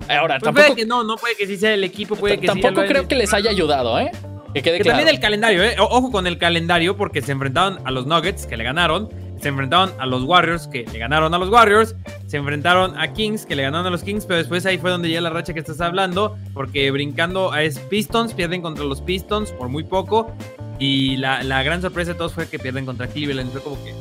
Ahora, 0.09 0.39
pues 0.39 0.43
tampoco. 0.43 0.67
Puede 0.67 0.75
que 0.75 0.85
no, 0.85 1.03
no 1.03 1.17
puede 1.17 1.35
que 1.35 1.47
sí 1.47 1.57
sea 1.57 1.73
el 1.73 1.83
equipo, 1.83 2.15
puede 2.15 2.39
que 2.39 2.47
Tampoco 2.47 2.83
creo 2.85 3.07
que 3.07 3.15
les 3.15 3.33
haya 3.33 3.49
ayudado, 3.49 3.99
¿eh? 3.99 4.11
Que 4.53 4.61
quede 4.61 4.77
que 4.79 4.83
También 4.83 5.07
el 5.07 5.19
calendario, 5.19 5.63
¿eh? 5.63 5.75
Ojo 5.79 6.11
con 6.11 6.27
el 6.27 6.37
calendario, 6.37 6.95
porque 6.97 7.21
se 7.21 7.31
enfrentaron 7.31 7.79
a 7.85 7.91
los 7.91 8.05
Nuggets, 8.05 8.45
que 8.45 8.57
le 8.57 8.63
ganaron. 8.63 9.09
Se 9.43 9.49
enfrentaron 9.49 9.91
a 9.99 10.05
los 10.05 10.23
Warriors, 10.23 10.69
que 10.69 10.85
le 10.85 10.99
ganaron 10.99 11.33
a 11.33 11.37
los 11.37 11.49
Warriors. 11.49 11.97
Se 12.27 12.37
enfrentaron 12.37 12.97
a 12.97 13.11
Kings, 13.11 13.45
que 13.45 13.57
le 13.57 13.63
ganaron 13.63 13.85
a 13.85 13.89
los 13.89 14.01
Kings. 14.01 14.25
Pero 14.25 14.37
después 14.37 14.65
ahí 14.65 14.77
fue 14.77 14.89
donde 14.89 15.09
ya 15.09 15.19
la 15.19 15.31
racha 15.31 15.53
que 15.53 15.59
estás 15.59 15.81
hablando. 15.81 16.37
Porque 16.53 16.89
brincando 16.91 17.51
a 17.51 17.57
Pistons, 17.89 18.33
pierden 18.33 18.61
contra 18.61 18.85
los 18.85 19.01
Pistons 19.01 19.51
por 19.51 19.67
muy 19.67 19.83
poco. 19.83 20.33
Y 20.79 21.17
la, 21.17 21.43
la 21.43 21.61
gran 21.61 21.81
sorpresa 21.81 22.13
de 22.13 22.17
todos 22.17 22.31
fue 22.31 22.47
que 22.47 22.57
pierden 22.57 22.85
contra 22.85 23.07
Cleveland. 23.07 23.51
Fue 23.51 23.61
como 23.61 23.83
que 23.83 23.93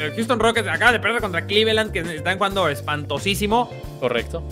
el 0.00 0.12
Houston 0.12 0.40
Rockets 0.40 0.66
acaba 0.66 0.90
de 0.90 0.98
perder 0.98 1.20
contra 1.20 1.46
Cleveland, 1.46 1.92
que 1.92 2.00
están 2.00 2.36
jugando 2.36 2.68
espantosísimo. 2.68 3.70
Correcto. 4.00 4.42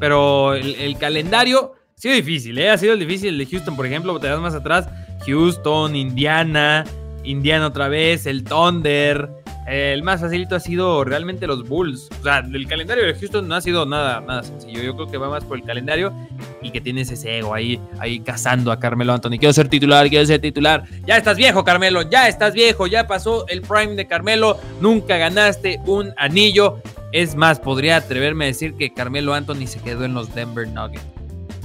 Pero 0.00 0.54
el, 0.54 0.98
calendario 0.98 1.74
ha 1.96 2.00
sido 2.00 2.16
difícil, 2.16 2.58
¿eh? 2.58 2.70
Ha 2.70 2.76
sido 2.76 2.96
difícil 2.96 3.28
el 3.28 3.38
de 3.38 3.46
Houston, 3.46 3.76
por 3.76 3.86
ejemplo, 3.86 4.18
te 4.18 4.26
das 4.26 4.40
más 4.40 4.54
atrás. 4.54 4.88
Houston, 5.26 5.94
Indiana, 5.94 6.84
Indiana 7.26 7.66
otra 7.66 7.88
vez, 7.88 8.26
el 8.26 8.44
Thunder. 8.44 9.28
El 9.66 10.04
más 10.04 10.20
facilito 10.20 10.54
ha 10.54 10.60
sido 10.60 11.02
realmente 11.02 11.46
los 11.48 11.68
Bulls. 11.68 12.08
O 12.20 12.22
sea, 12.22 12.38
el 12.38 12.68
calendario 12.68 13.04
de 13.04 13.14
Houston 13.14 13.48
no 13.48 13.56
ha 13.56 13.60
sido 13.60 13.84
nada, 13.84 14.20
nada 14.20 14.44
sencillo. 14.44 14.80
Yo 14.80 14.94
creo 14.94 15.08
que 15.08 15.18
va 15.18 15.28
más 15.28 15.44
por 15.44 15.58
el 15.58 15.64
calendario 15.64 16.14
y 16.62 16.70
que 16.70 16.80
tienes 16.80 17.10
ese 17.10 17.38
ego 17.38 17.52
ahí, 17.52 17.80
ahí 17.98 18.20
cazando 18.20 18.70
a 18.70 18.78
Carmelo 18.78 19.12
Anthony. 19.12 19.38
Quiero 19.40 19.52
ser 19.52 19.68
titular, 19.68 20.08
quiero 20.08 20.24
ser 20.24 20.40
titular. 20.40 20.84
Ya 21.04 21.16
estás 21.16 21.36
viejo, 21.36 21.64
Carmelo, 21.64 22.08
ya 22.08 22.28
estás 22.28 22.54
viejo, 22.54 22.86
ya 22.86 23.08
pasó 23.08 23.44
el 23.48 23.62
prime 23.62 23.96
de 23.96 24.06
Carmelo. 24.06 24.56
Nunca 24.80 25.16
ganaste 25.16 25.80
un 25.84 26.14
anillo. 26.16 26.80
Es 27.10 27.34
más, 27.34 27.58
podría 27.58 27.96
atreverme 27.96 28.44
a 28.44 28.48
decir 28.48 28.74
que 28.74 28.92
Carmelo 28.92 29.34
Anthony 29.34 29.66
se 29.66 29.80
quedó 29.80 30.04
en 30.04 30.14
los 30.14 30.32
Denver 30.32 30.68
Nuggets. 30.68 31.02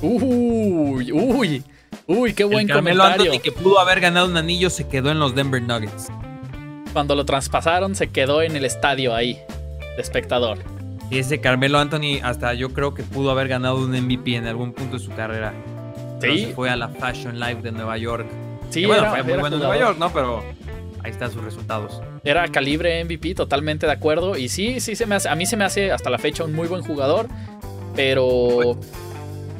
Uy, 0.01 1.11
uy, 1.11 1.63
uy, 2.07 2.33
qué 2.33 2.43
buen 2.43 2.67
Carmelo 2.67 3.03
Anthony 3.03 3.39
que 3.41 3.51
pudo 3.51 3.79
haber 3.79 3.99
ganado 3.99 4.27
un 4.27 4.37
anillo 4.37 4.69
se 4.69 4.87
quedó 4.87 5.11
en 5.11 5.19
los 5.19 5.35
Denver 5.35 5.61
Nuggets. 5.61 6.09
Cuando 6.93 7.15
lo 7.15 7.25
traspasaron 7.25 7.95
se 7.95 8.09
quedó 8.09 8.41
en 8.41 8.55
el 8.55 8.65
estadio 8.65 9.15
ahí, 9.15 9.39
de 9.95 10.01
espectador. 10.01 10.59
Y 11.09 11.19
ese 11.19 11.41
Carmelo 11.41 11.77
Anthony 11.77 12.19
hasta 12.23 12.53
yo 12.53 12.73
creo 12.73 12.93
que 12.93 13.03
pudo 13.03 13.31
haber 13.31 13.47
ganado 13.47 13.77
un 13.77 13.91
MVP 13.91 14.35
en 14.35 14.47
algún 14.47 14.73
punto 14.73 14.97
de 14.97 15.03
su 15.03 15.11
carrera. 15.11 15.53
Sí. 16.21 16.53
fue 16.55 16.69
a 16.69 16.75
la 16.75 16.87
Fashion 16.87 17.39
Live 17.39 17.61
de 17.61 17.71
Nueva 17.71 17.97
York. 17.97 18.27
Sí, 18.69 18.85
bueno, 18.85 19.09
fue 19.09 19.23
muy 19.23 19.33
bueno 19.33 19.55
en 19.57 19.61
Nueva 19.61 19.77
York, 19.77 19.97
¿no? 19.97 20.13
Pero 20.13 20.43
ahí 21.03 21.11
están 21.11 21.31
sus 21.31 21.43
resultados. 21.43 22.01
Era 22.23 22.47
calibre 22.47 23.03
MVP, 23.03 23.35
totalmente 23.35 23.85
de 23.85 23.91
acuerdo. 23.91 24.37
Y 24.37 24.47
sí, 24.49 24.79
sí 24.79 24.95
se 24.95 25.05
me 25.05 25.15
hace, 25.15 25.27
a 25.29 25.35
mí 25.35 25.45
se 25.45 25.57
me 25.57 25.65
hace 25.65 25.91
hasta 25.91 26.09
la 26.09 26.17
fecha 26.17 26.43
un 26.43 26.53
muy 26.53 26.67
buen 26.67 26.83
jugador. 26.83 27.27
Pero. 27.95 28.77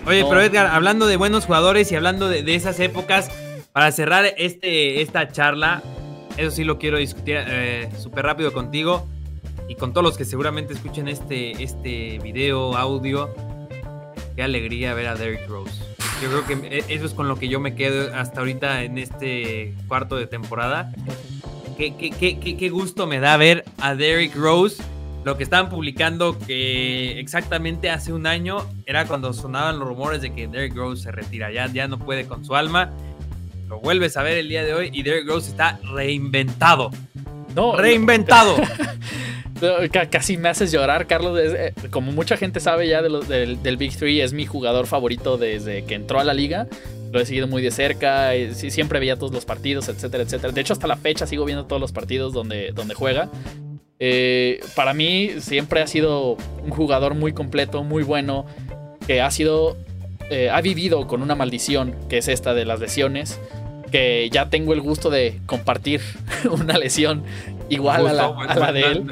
Oye, 0.05 0.25
pero 0.27 0.41
Edgar, 0.41 0.67
hablando 0.67 1.05
de 1.05 1.17
buenos 1.17 1.45
jugadores 1.45 1.91
y 1.91 1.95
hablando 1.95 2.27
de, 2.27 2.43
de 2.43 2.55
esas 2.55 2.79
épocas, 2.79 3.29
para 3.71 3.91
cerrar 3.91 4.25
este, 4.37 5.01
esta 5.01 5.31
charla, 5.31 5.81
eso 6.37 6.51
sí 6.51 6.63
lo 6.63 6.77
quiero 6.77 6.97
discutir 6.97 7.37
eh, 7.39 7.89
súper 7.97 8.25
rápido 8.25 8.51
contigo 8.51 9.07
y 9.67 9.75
con 9.75 9.93
todos 9.93 10.03
los 10.03 10.17
que 10.17 10.25
seguramente 10.25 10.73
escuchen 10.73 11.07
este, 11.07 11.63
este 11.63 12.19
video, 12.19 12.75
audio. 12.75 13.33
Qué 14.35 14.43
alegría 14.43 14.93
ver 14.93 15.07
a 15.07 15.15
Derrick 15.15 15.47
Rose. 15.47 15.81
Yo 16.21 16.29
creo 16.29 16.45
que 16.45 16.77
e, 16.77 16.85
eso 16.93 17.05
es 17.05 17.13
con 17.13 17.27
lo 17.27 17.37
que 17.37 17.47
yo 17.47 17.59
me 17.59 17.75
quedo 17.75 18.13
hasta 18.13 18.39
ahorita 18.41 18.83
en 18.83 18.97
este 18.97 19.73
cuarto 19.87 20.17
de 20.17 20.27
temporada. 20.27 20.93
Qué, 21.77 21.95
qué, 21.95 22.11
qué, 22.11 22.57
qué 22.57 22.69
gusto 22.69 23.07
me 23.07 23.19
da 23.19 23.37
ver 23.37 23.63
a 23.79 23.95
Derrick 23.95 24.35
Rose. 24.35 24.83
Lo 25.23 25.37
que 25.37 25.43
estaban 25.43 25.69
publicando 25.69 26.37
que 26.39 27.19
exactamente 27.19 27.89
hace 27.89 28.11
un 28.11 28.25
año 28.25 28.65
era 28.85 29.05
cuando 29.05 29.33
sonaban 29.33 29.77
los 29.77 29.87
rumores 29.87 30.21
de 30.21 30.33
que 30.33 30.47
Derrick 30.47 30.75
Rose 30.75 31.03
se 31.03 31.11
retira, 31.11 31.51
ya, 31.51 31.67
ya 31.67 31.87
no 31.87 31.99
puede 31.99 32.25
con 32.25 32.43
su 32.43 32.55
alma 32.55 32.91
lo 33.71 33.79
vuelves 33.79 34.17
a 34.17 34.23
ver 34.23 34.37
el 34.37 34.49
día 34.49 34.65
de 34.65 34.73
hoy 34.73 34.89
y 34.91 35.01
Derrick 35.01 35.25
Rose 35.25 35.49
está 35.49 35.79
reinventado. 35.93 36.91
No, 37.55 37.77
reinventado. 37.77 38.57
Casi 40.11 40.35
me 40.35 40.49
haces 40.49 40.73
llorar, 40.73 41.07
Carlos. 41.07 41.39
Eh, 41.41 41.73
como 41.89 42.11
mucha 42.11 42.35
gente 42.35 42.59
sabe 42.59 42.89
ya 42.89 43.01
del, 43.01 43.77
Big 43.77 43.95
Three, 43.95 44.19
es 44.19 44.33
mi 44.33 44.45
jugador 44.45 44.87
favorito 44.87 45.37
desde 45.37 45.85
que 45.85 45.95
entró 45.95 46.19
a 46.19 46.25
la 46.25 46.33
liga. 46.33 46.67
Lo 47.13 47.21
he 47.21 47.25
seguido 47.25 47.47
muy 47.47 47.61
de 47.61 47.71
cerca, 47.71 48.35
y 48.35 48.53
siempre 48.53 48.99
veía 48.99 49.15
todos 49.15 49.31
los 49.31 49.45
partidos, 49.45 49.87
etcétera, 49.87 50.23
etcétera. 50.23 50.51
De 50.51 50.59
hecho, 50.59 50.73
hasta 50.73 50.87
la 50.87 50.97
fecha 50.97 51.25
sigo 51.25 51.45
viendo 51.45 51.65
todos 51.65 51.81
los 51.81 51.93
partidos 51.93 52.33
donde, 52.33 52.71
donde 52.73 52.93
juega. 52.93 53.29
Eh, 54.03 54.59
para 54.75 54.95
mí 54.95 55.29
siempre 55.41 55.79
ha 55.79 55.85
sido 55.85 56.35
un 56.63 56.71
jugador 56.71 57.13
muy 57.13 57.33
completo, 57.33 57.83
muy 57.83 58.01
bueno, 58.01 58.47
que 59.05 59.21
ha 59.21 59.29
sido, 59.29 59.77
eh, 60.31 60.49
ha 60.49 60.59
vivido 60.61 61.05
con 61.05 61.21
una 61.21 61.35
maldición, 61.35 61.95
que 62.09 62.17
es 62.17 62.27
esta 62.27 62.55
de 62.55 62.65
las 62.65 62.79
lesiones 62.79 63.39
que 63.91 64.27
ya 64.31 64.49
tengo 64.49 64.73
el 64.73 64.81
gusto 64.81 65.11
de 65.11 65.39
compartir 65.45 66.01
una 66.51 66.79
lesión 66.79 67.23
igual 67.69 68.07
a, 68.07 68.13
la, 68.55 68.71
de 68.71 68.81
él. 68.81 69.11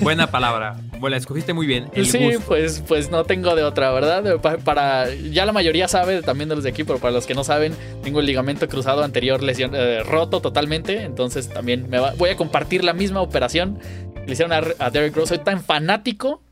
Buena 0.00 0.30
palabra. 0.30 0.76
Bueno, 0.98 1.10
la 1.10 1.16
escogiste 1.16 1.54
muy 1.54 1.66
bien. 1.66 1.88
sí, 2.04 2.32
pues, 2.46 2.82
pues 2.86 3.10
no 3.10 3.24
tengo 3.24 3.54
de 3.54 3.62
otra, 3.62 3.90
¿verdad? 3.90 4.38
Para, 4.64 5.14
ya 5.14 5.46
la 5.46 5.52
mayoría 5.52 5.88
sabe 5.88 6.20
también 6.20 6.50
de 6.50 6.56
los 6.56 6.64
de 6.64 6.70
aquí, 6.70 6.84
pero 6.84 6.98
para 6.98 7.12
los 7.12 7.26
que 7.26 7.34
no 7.34 7.42
saben, 7.42 7.74
tengo 8.02 8.20
el 8.20 8.26
ligamento 8.26 8.68
cruzado 8.68 9.02
anterior 9.02 9.42
lesión, 9.42 9.70
eh, 9.74 10.02
roto 10.02 10.40
totalmente. 10.40 11.04
Entonces 11.04 11.48
también 11.48 11.88
me 11.88 12.00
voy 12.00 12.28
a 12.28 12.36
compartir 12.36 12.84
la 12.84 12.92
misma 12.92 13.22
operación 13.22 13.78
le 14.26 14.32
hicieron 14.32 14.52
a, 14.52 14.90
Derek 14.90 15.14
Rose. 15.14 15.34
Soy 15.34 15.44
tan 15.44 15.62
fanático 15.62 16.42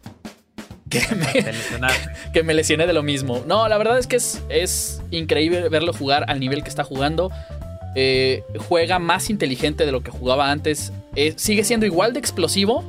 que 0.89 1.01
me, 1.15 1.45
que 2.33 2.43
me, 2.43 2.55
lesioné 2.55 2.87
de 2.87 2.93
lo 2.93 3.03
mismo. 3.03 3.43
No, 3.47 3.69
la 3.69 3.79
verdad 3.79 3.99
es 3.99 4.07
que 4.07 4.17
es, 4.17 4.43
es 4.49 5.03
increíble 5.11 5.69
verlo 5.69 5.93
jugar 5.93 6.25
al 6.29 6.41
nivel 6.41 6.63
que 6.63 6.69
está 6.69 6.85
jugando. 6.85 7.31
Eh, 7.95 8.45
juega 8.59 8.99
más 8.99 9.31
inteligente 9.31 9.87
de 9.87 9.93
lo 9.93 10.03
que 10.03 10.11
jugaba 10.11 10.51
antes. 10.51 10.93
Eh, 11.17 11.35
sigue 11.37 11.65
siendo 11.65 11.87
igual 11.87 12.13
de 12.13 12.21
explosivo, 12.21 12.85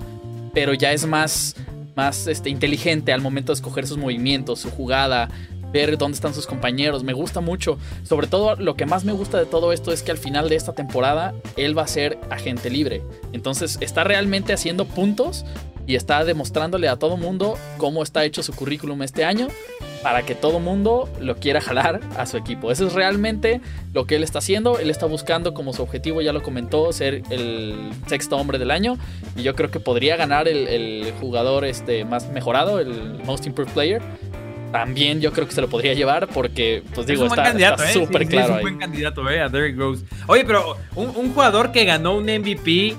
pero 0.53 0.73
ya 0.73 0.91
es 0.91 1.05
más, 1.05 1.55
más 1.95 2.27
este, 2.27 2.49
inteligente 2.49 3.11
al 3.13 3.21
momento 3.21 3.51
de 3.51 3.55
escoger 3.55 3.87
sus 3.87 3.97
movimientos, 3.97 4.59
su 4.59 4.69
jugada, 4.69 5.29
ver 5.71 5.97
dónde 5.97 6.15
están 6.15 6.34
sus 6.34 6.47
compañeros. 6.47 7.03
Me 7.03 7.13
gusta 7.13 7.41
mucho. 7.41 7.77
Sobre 8.03 8.27
todo, 8.27 8.55
lo 8.55 8.75
que 8.75 8.86
más 8.86 9.05
me 9.05 9.12
gusta 9.12 9.38
de 9.38 9.45
todo 9.45 9.73
esto 9.73 9.91
es 9.91 10.03
que 10.03 10.12
al 10.12 10.17
final 10.17 10.49
de 10.49 10.55
esta 10.55 10.73
temporada 10.73 11.34
él 11.58 11.77
va 11.77 11.84
a 11.84 11.88
ser 11.88 12.19
agente 12.29 12.69
libre. 12.69 13.01
Entonces 13.34 13.77
está 13.82 14.03
realmente 14.03 14.53
haciendo 14.53 14.86
puntos 14.86 15.45
y 15.88 15.95
está 15.95 16.23
demostrándole 16.23 16.88
a 16.88 16.97
todo 16.97 17.17
mundo 17.17 17.58
cómo 17.77 18.03
está 18.03 18.23
hecho 18.23 18.43
su 18.43 18.53
currículum 18.53 19.01
este 19.01 19.25
año 19.25 19.47
para 20.03 20.23
que 20.23 20.36
todo 20.36 20.60
mundo 20.60 21.10
lo 21.19 21.38
quiera 21.38 21.62
jalar 21.62 21.99
a 22.17 22.25
su 22.25 22.38
equipo. 22.38 22.71
Eso 22.71 22.88
es 22.88 22.93
realmente 22.93 23.62
lo 23.93 24.05
que 24.05 24.15
él 24.15 24.23
está 24.23 24.39
haciendo. 24.39 24.79
Él 24.79 24.89
está 24.89 25.05
buscando 25.05 25.53
como 25.53 25.73
su 25.73 25.82
objetivo, 25.82 26.21
ya 26.21 26.32
lo 26.32 26.41
comentó, 26.41 26.91
ser 26.93 27.23
el 27.29 27.91
sexto 28.08 28.38
hombre 28.38 28.60
del 28.60 28.71
año. 28.71 28.97
Y 29.36 29.43
yo 29.43 29.55
creo 29.55 29.71
que 29.71 29.79
podría 29.79 30.15
ganar 30.15 30.47
el, 30.47 31.12
jugador 31.19 31.65
este, 31.65 32.05
más 32.05 32.29
mejorado, 32.29 32.79
el 32.79 33.19
Most 33.25 33.45
Improved 33.45 33.73
Player. 33.73 34.01
También 34.71 35.19
yo 35.19 35.34
creo 35.34 35.47
que 35.47 35.53
se 35.53 35.62
lo 35.62 35.69
podría 35.69 35.93
llevar 35.93 36.27
porque, 36.27 36.84
pues 36.93 37.08
digo, 37.08 37.25
está 37.25 37.51
¿eh? 37.51 37.93
súper 37.93 38.27
claro. 38.27 38.49
es 38.49 38.55
un 38.58 38.62
buen 38.62 38.77
candidato, 38.77 39.29
¿eh? 39.29 39.41
A 39.41 39.49
Derrick 39.49 39.77
Rose. 39.77 40.05
Oye, 40.27 40.45
pero 40.45 40.77
un 40.95 41.34
jugador 41.34 41.71
que 41.71 41.86
ganó 41.86 42.15
un 42.15 42.25
MVP 42.25 42.95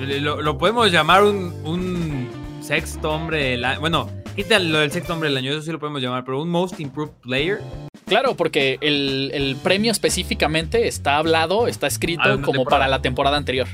lo, 0.00 0.58
podemos 0.58 0.90
llamar 0.90 1.22
un, 1.24 2.28
sexto 2.62 3.10
hombre. 3.10 3.60
Bueno, 3.80 4.08
quita 4.36 4.58
lo 4.58 4.78
del 4.78 4.90
sexto 4.92 5.12
hombre 5.12 5.28
del 5.28 5.38
año, 5.38 5.52
eso 5.52 5.62
sí 5.62 5.72
lo 5.72 5.78
podemos 5.78 6.00
llamar, 6.00 6.24
pero 6.24 6.40
un 6.40 6.48
Most 6.50 6.80
Improved 6.80 7.12
Player. 7.22 7.60
Claro, 8.06 8.34
porque 8.34 8.78
el, 8.80 9.30
el 9.34 9.56
premio 9.56 9.92
específicamente 9.92 10.88
está 10.88 11.16
hablado, 11.18 11.68
está 11.68 11.86
escrito 11.86 12.22
Ah, 12.24 12.32
como 12.32 12.52
temporada. 12.52 12.70
para 12.70 12.88
la 12.88 13.02
temporada 13.02 13.36
anterior. 13.36 13.68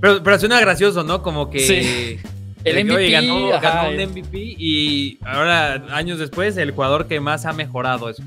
Pero, 0.00 0.22
pero 0.22 0.38
suena 0.38 0.60
gracioso, 0.60 1.04
¿no? 1.04 1.22
Como 1.22 1.50
que. 1.50 1.60
Sí. 1.60 2.20
El 2.64 2.84
MVP, 2.84 2.96
oye, 2.96 3.10
ganó, 3.10 3.48
ganó 3.60 3.90
un 3.90 3.96
MVP 3.96 4.38
y 4.58 5.18
ahora, 5.22 5.84
años 5.90 6.18
después, 6.18 6.56
el 6.56 6.70
jugador 6.70 7.06
que 7.06 7.20
más 7.20 7.44
ha 7.44 7.52
mejorado 7.52 8.08
eso. 8.08 8.22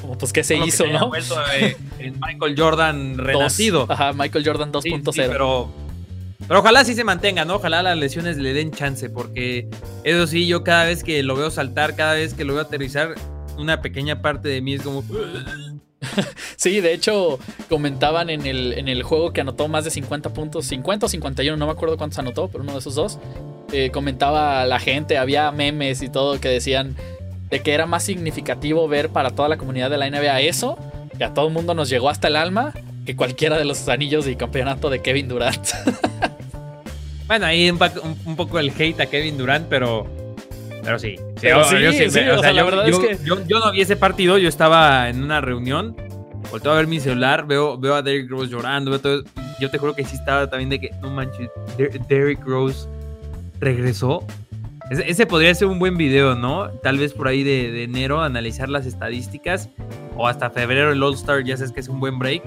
Como 0.00 0.18
pues 0.18 0.32
qué 0.32 0.42
se 0.42 0.56
hizo, 0.56 0.84
¿no? 0.88 1.08
vuelto, 1.08 1.36
eh, 1.54 1.76
en 2.00 2.18
Michael 2.20 2.54
Jordan 2.58 3.16
Dos. 3.16 3.26
renacido. 3.26 3.86
Ajá, 3.88 4.12
Michael 4.12 4.44
Jordan 4.44 4.72
2.0. 4.72 4.82
Sí, 4.82 4.90
sí, 4.90 5.22
pero, 5.28 5.70
pero 6.48 6.58
ojalá 6.58 6.84
sí 6.84 6.94
se 6.94 7.04
mantenga, 7.04 7.44
¿no? 7.44 7.54
Ojalá 7.56 7.84
las 7.84 7.96
lesiones 7.96 8.36
le 8.36 8.52
den 8.52 8.72
chance, 8.72 9.08
porque 9.08 9.68
eso 10.02 10.26
sí, 10.26 10.48
yo 10.48 10.64
cada 10.64 10.84
vez 10.84 11.04
que 11.04 11.22
lo 11.22 11.36
veo 11.36 11.50
saltar, 11.52 11.94
cada 11.94 12.14
vez 12.14 12.34
que 12.34 12.44
lo 12.44 12.54
veo 12.54 12.62
aterrizar, 12.62 13.14
una 13.58 13.80
pequeña 13.80 14.22
parte 14.22 14.48
de 14.48 14.60
mí 14.60 14.74
es 14.74 14.82
como. 14.82 15.04
Sí, 16.56 16.80
de 16.80 16.94
hecho, 16.94 17.38
comentaban 17.68 18.30
en 18.30 18.46
el, 18.46 18.72
en 18.74 18.88
el 18.88 19.02
juego 19.02 19.32
que 19.32 19.40
anotó 19.40 19.68
más 19.68 19.84
de 19.84 19.90
50 19.90 20.32
puntos, 20.32 20.66
50 20.66 21.06
o 21.06 21.08
51, 21.08 21.56
no 21.56 21.66
me 21.66 21.72
acuerdo 21.72 21.96
cuántos 21.96 22.18
anotó, 22.18 22.48
pero 22.48 22.62
uno 22.62 22.72
de 22.72 22.78
esos 22.78 22.94
dos. 22.94 23.18
eh, 23.72 23.90
comentaba 23.90 24.64
la 24.66 24.78
gente, 24.78 25.18
había 25.18 25.50
memes 25.50 26.02
y 26.02 26.08
todo 26.08 26.38
que 26.40 26.48
decían 26.48 26.94
de 27.50 27.60
que 27.60 27.72
era 27.72 27.86
más 27.86 28.04
significativo 28.04 28.86
ver 28.88 29.08
para 29.10 29.30
toda 29.30 29.48
la 29.48 29.56
comunidad 29.56 29.90
de 29.90 29.98
la 29.98 30.08
NBA 30.10 30.40
eso, 30.42 30.78
que 31.18 31.24
a 31.24 31.34
todo 31.34 31.48
el 31.48 31.52
mundo 31.52 31.74
nos 31.74 31.88
llegó 31.88 32.08
hasta 32.08 32.28
el 32.28 32.36
alma, 32.36 32.72
que 33.04 33.16
cualquiera 33.16 33.58
de 33.58 33.64
los 33.64 33.88
anillos 33.88 34.26
y 34.28 34.36
campeonato 34.36 34.88
de 34.90 35.02
Kevin 35.02 35.28
Durant. 35.28 35.66
Bueno, 37.26 37.46
ahí 37.46 37.70
un, 37.70 37.78
un 38.26 38.36
poco 38.36 38.58
el 38.58 38.70
hate 38.78 39.00
a 39.00 39.06
Kevin 39.06 39.38
Durant, 39.38 39.66
pero. 39.68 40.06
Pero 40.84 40.98
sí. 40.98 41.16
Pero 41.40 41.64
sí, 41.64 41.76
yo 41.80 41.92
sí, 41.92 42.04
o 42.04 42.10
sea, 42.10 42.52
la 42.52 42.60
yo- 42.60 42.64
verdad 42.66 42.86
yo- 42.86 43.00
es 43.00 43.18
que- 43.18 43.24
Yo, 43.24 43.46
yo 43.46 43.60
no 43.60 43.70
vi 43.72 43.80
ese 43.82 43.96
partido, 43.96 44.38
yo 44.38 44.48
estaba 44.48 45.08
en 45.08 45.22
una 45.22 45.40
reunión, 45.40 45.96
volteo 46.50 46.72
a 46.72 46.76
ver 46.76 46.86
mi 46.88 46.98
celular, 47.00 47.46
veo, 47.46 47.78
veo 47.78 47.94
a 47.94 48.02
Derrick 48.02 48.28
Rose 48.30 48.50
llorando, 48.50 48.90
veo 48.90 49.00
todo- 49.00 49.22
yo 49.60 49.70
te 49.70 49.78
juro 49.78 49.94
que 49.94 50.04
sí 50.04 50.16
estaba 50.16 50.48
también 50.50 50.70
de 50.70 50.80
que, 50.80 50.90
no 51.00 51.10
manches, 51.10 51.48
Der- 51.78 52.00
Derrick 52.08 52.44
Rose 52.44 52.88
regresó. 53.60 54.24
Ese, 54.90 55.08
ese 55.08 55.26
podría 55.26 55.54
ser 55.54 55.68
un 55.68 55.78
buen 55.78 55.96
video, 55.96 56.34
¿no? 56.34 56.68
Tal 56.82 56.98
vez 56.98 57.12
por 57.12 57.28
ahí 57.28 57.44
de, 57.44 57.70
de 57.70 57.84
enero 57.84 58.20
analizar 58.20 58.68
las 58.68 58.84
estadísticas 58.84 59.68
o 60.16 60.26
hasta 60.26 60.50
febrero 60.50 60.92
el 60.92 61.02
All 61.02 61.14
Star, 61.14 61.44
ya 61.44 61.56
sabes 61.56 61.72
que 61.72 61.80
es 61.80 61.88
un 61.88 62.00
buen 62.00 62.18
break. 62.18 62.42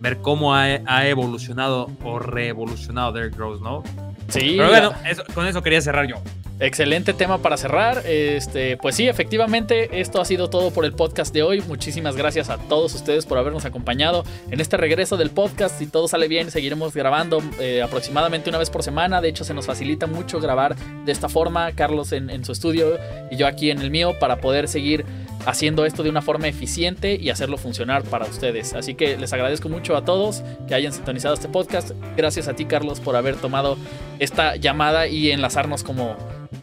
Ver 0.00 0.18
cómo 0.18 0.52
ha, 0.54 0.64
ha 0.84 1.06
evolucionado 1.06 1.88
o 2.02 2.18
reevolucionado 2.18 3.12
Derrick 3.12 3.36
Rose, 3.38 3.62
¿no? 3.62 3.84
Sí, 4.32 4.54
Pero 4.56 4.68
bueno, 4.68 4.92
eso- 5.08 5.24
con 5.34 5.46
eso 5.46 5.62
quería 5.62 5.80
cerrar 5.80 6.06
yo. 6.06 6.16
Excelente 6.60 7.12
tema 7.12 7.38
para 7.38 7.56
cerrar. 7.56 8.02
Este, 8.06 8.76
pues 8.76 8.94
sí, 8.94 9.08
efectivamente, 9.08 10.00
esto 10.00 10.20
ha 10.20 10.24
sido 10.24 10.48
todo 10.48 10.70
por 10.70 10.84
el 10.84 10.92
podcast 10.92 11.34
de 11.34 11.42
hoy. 11.42 11.60
Muchísimas 11.66 12.14
gracias 12.14 12.50
a 12.50 12.56
todos 12.56 12.94
ustedes 12.94 13.26
por 13.26 13.36
habernos 13.36 13.64
acompañado 13.64 14.22
en 14.48 14.60
este 14.60 14.76
regreso 14.76 15.16
del 15.16 15.30
podcast. 15.30 15.76
Si 15.78 15.86
todo 15.86 16.06
sale 16.06 16.28
bien, 16.28 16.52
seguiremos 16.52 16.94
grabando 16.94 17.42
eh, 17.58 17.82
aproximadamente 17.82 18.48
una 18.48 18.58
vez 18.58 18.70
por 18.70 18.84
semana. 18.84 19.20
De 19.20 19.28
hecho, 19.28 19.42
se 19.42 19.54
nos 19.54 19.66
facilita 19.66 20.06
mucho 20.06 20.38
grabar 20.38 20.76
de 21.04 21.10
esta 21.10 21.28
forma. 21.28 21.72
Carlos 21.72 22.12
en, 22.12 22.30
en 22.30 22.44
su 22.44 22.52
estudio 22.52 22.96
y 23.30 23.36
yo 23.36 23.48
aquí 23.48 23.72
en 23.72 23.80
el 23.80 23.90
mío 23.90 24.16
para 24.20 24.36
poder 24.36 24.68
seguir 24.68 25.04
haciendo 25.46 25.84
esto 25.84 26.02
de 26.02 26.10
una 26.10 26.22
forma 26.22 26.48
eficiente 26.48 27.16
y 27.16 27.30
hacerlo 27.30 27.56
funcionar 27.58 28.02
para 28.04 28.26
ustedes. 28.26 28.74
Así 28.74 28.94
que 28.94 29.16
les 29.16 29.32
agradezco 29.32 29.68
mucho 29.68 29.96
a 29.96 30.04
todos 30.04 30.42
que 30.68 30.74
hayan 30.74 30.92
sintonizado 30.92 31.34
este 31.34 31.48
podcast. 31.48 31.92
Gracias 32.16 32.48
a 32.48 32.54
ti, 32.54 32.64
Carlos, 32.64 33.00
por 33.00 33.16
haber 33.16 33.36
tomado 33.36 33.76
esta 34.18 34.56
llamada 34.56 35.06
y 35.08 35.30
enlazarnos 35.30 35.82
como, 35.82 36.16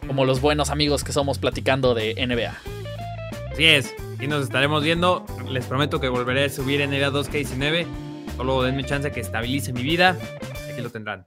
como 0.06 0.24
los 0.24 0.40
buenos 0.40 0.70
amigos 0.70 1.04
que 1.04 1.12
somos 1.12 1.38
platicando 1.38 1.94
de 1.94 2.14
NBA. 2.14 2.56
Así 3.52 3.64
es. 3.66 3.94
Y 4.20 4.26
nos 4.26 4.44
estaremos 4.44 4.82
viendo. 4.82 5.24
Les 5.48 5.66
prometo 5.66 6.00
que 6.00 6.08
volveré 6.08 6.44
a 6.44 6.48
subir 6.48 6.80
en 6.80 6.90
NBA 6.90 7.10
2K19. 7.10 7.86
Solo 8.36 8.62
denme 8.62 8.84
chance 8.84 9.10
que 9.10 9.20
estabilice 9.20 9.72
mi 9.72 9.82
vida. 9.82 10.16
Aquí 10.70 10.80
lo 10.80 10.90
tendrán. 10.90 11.26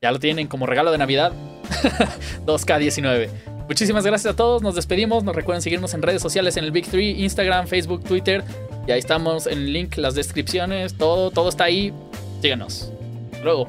Ya 0.00 0.12
lo 0.12 0.20
tienen 0.20 0.46
como 0.46 0.66
regalo 0.66 0.92
de 0.92 0.98
Navidad. 0.98 1.32
2K19. 2.46 3.28
Muchísimas 3.68 4.04
gracias 4.04 4.32
a 4.32 4.36
todos. 4.36 4.62
Nos 4.62 4.74
despedimos. 4.74 5.22
Nos 5.24 5.36
recuerden 5.36 5.62
seguirnos 5.62 5.94
en 5.94 6.02
redes 6.02 6.22
sociales 6.22 6.56
en 6.56 6.64
el 6.64 6.72
Big 6.72 6.88
3, 6.90 7.18
Instagram, 7.18 7.66
Facebook, 7.66 8.02
Twitter. 8.02 8.42
Y 8.86 8.92
ahí 8.92 8.98
estamos 8.98 9.46
en 9.46 9.58
el 9.58 9.72
link, 9.72 9.96
las 9.96 10.14
descripciones, 10.14 10.94
todo, 10.94 11.30
todo 11.30 11.50
está 11.50 11.64
ahí. 11.64 11.92
Síganos. 12.40 12.90
Luego. 13.44 13.66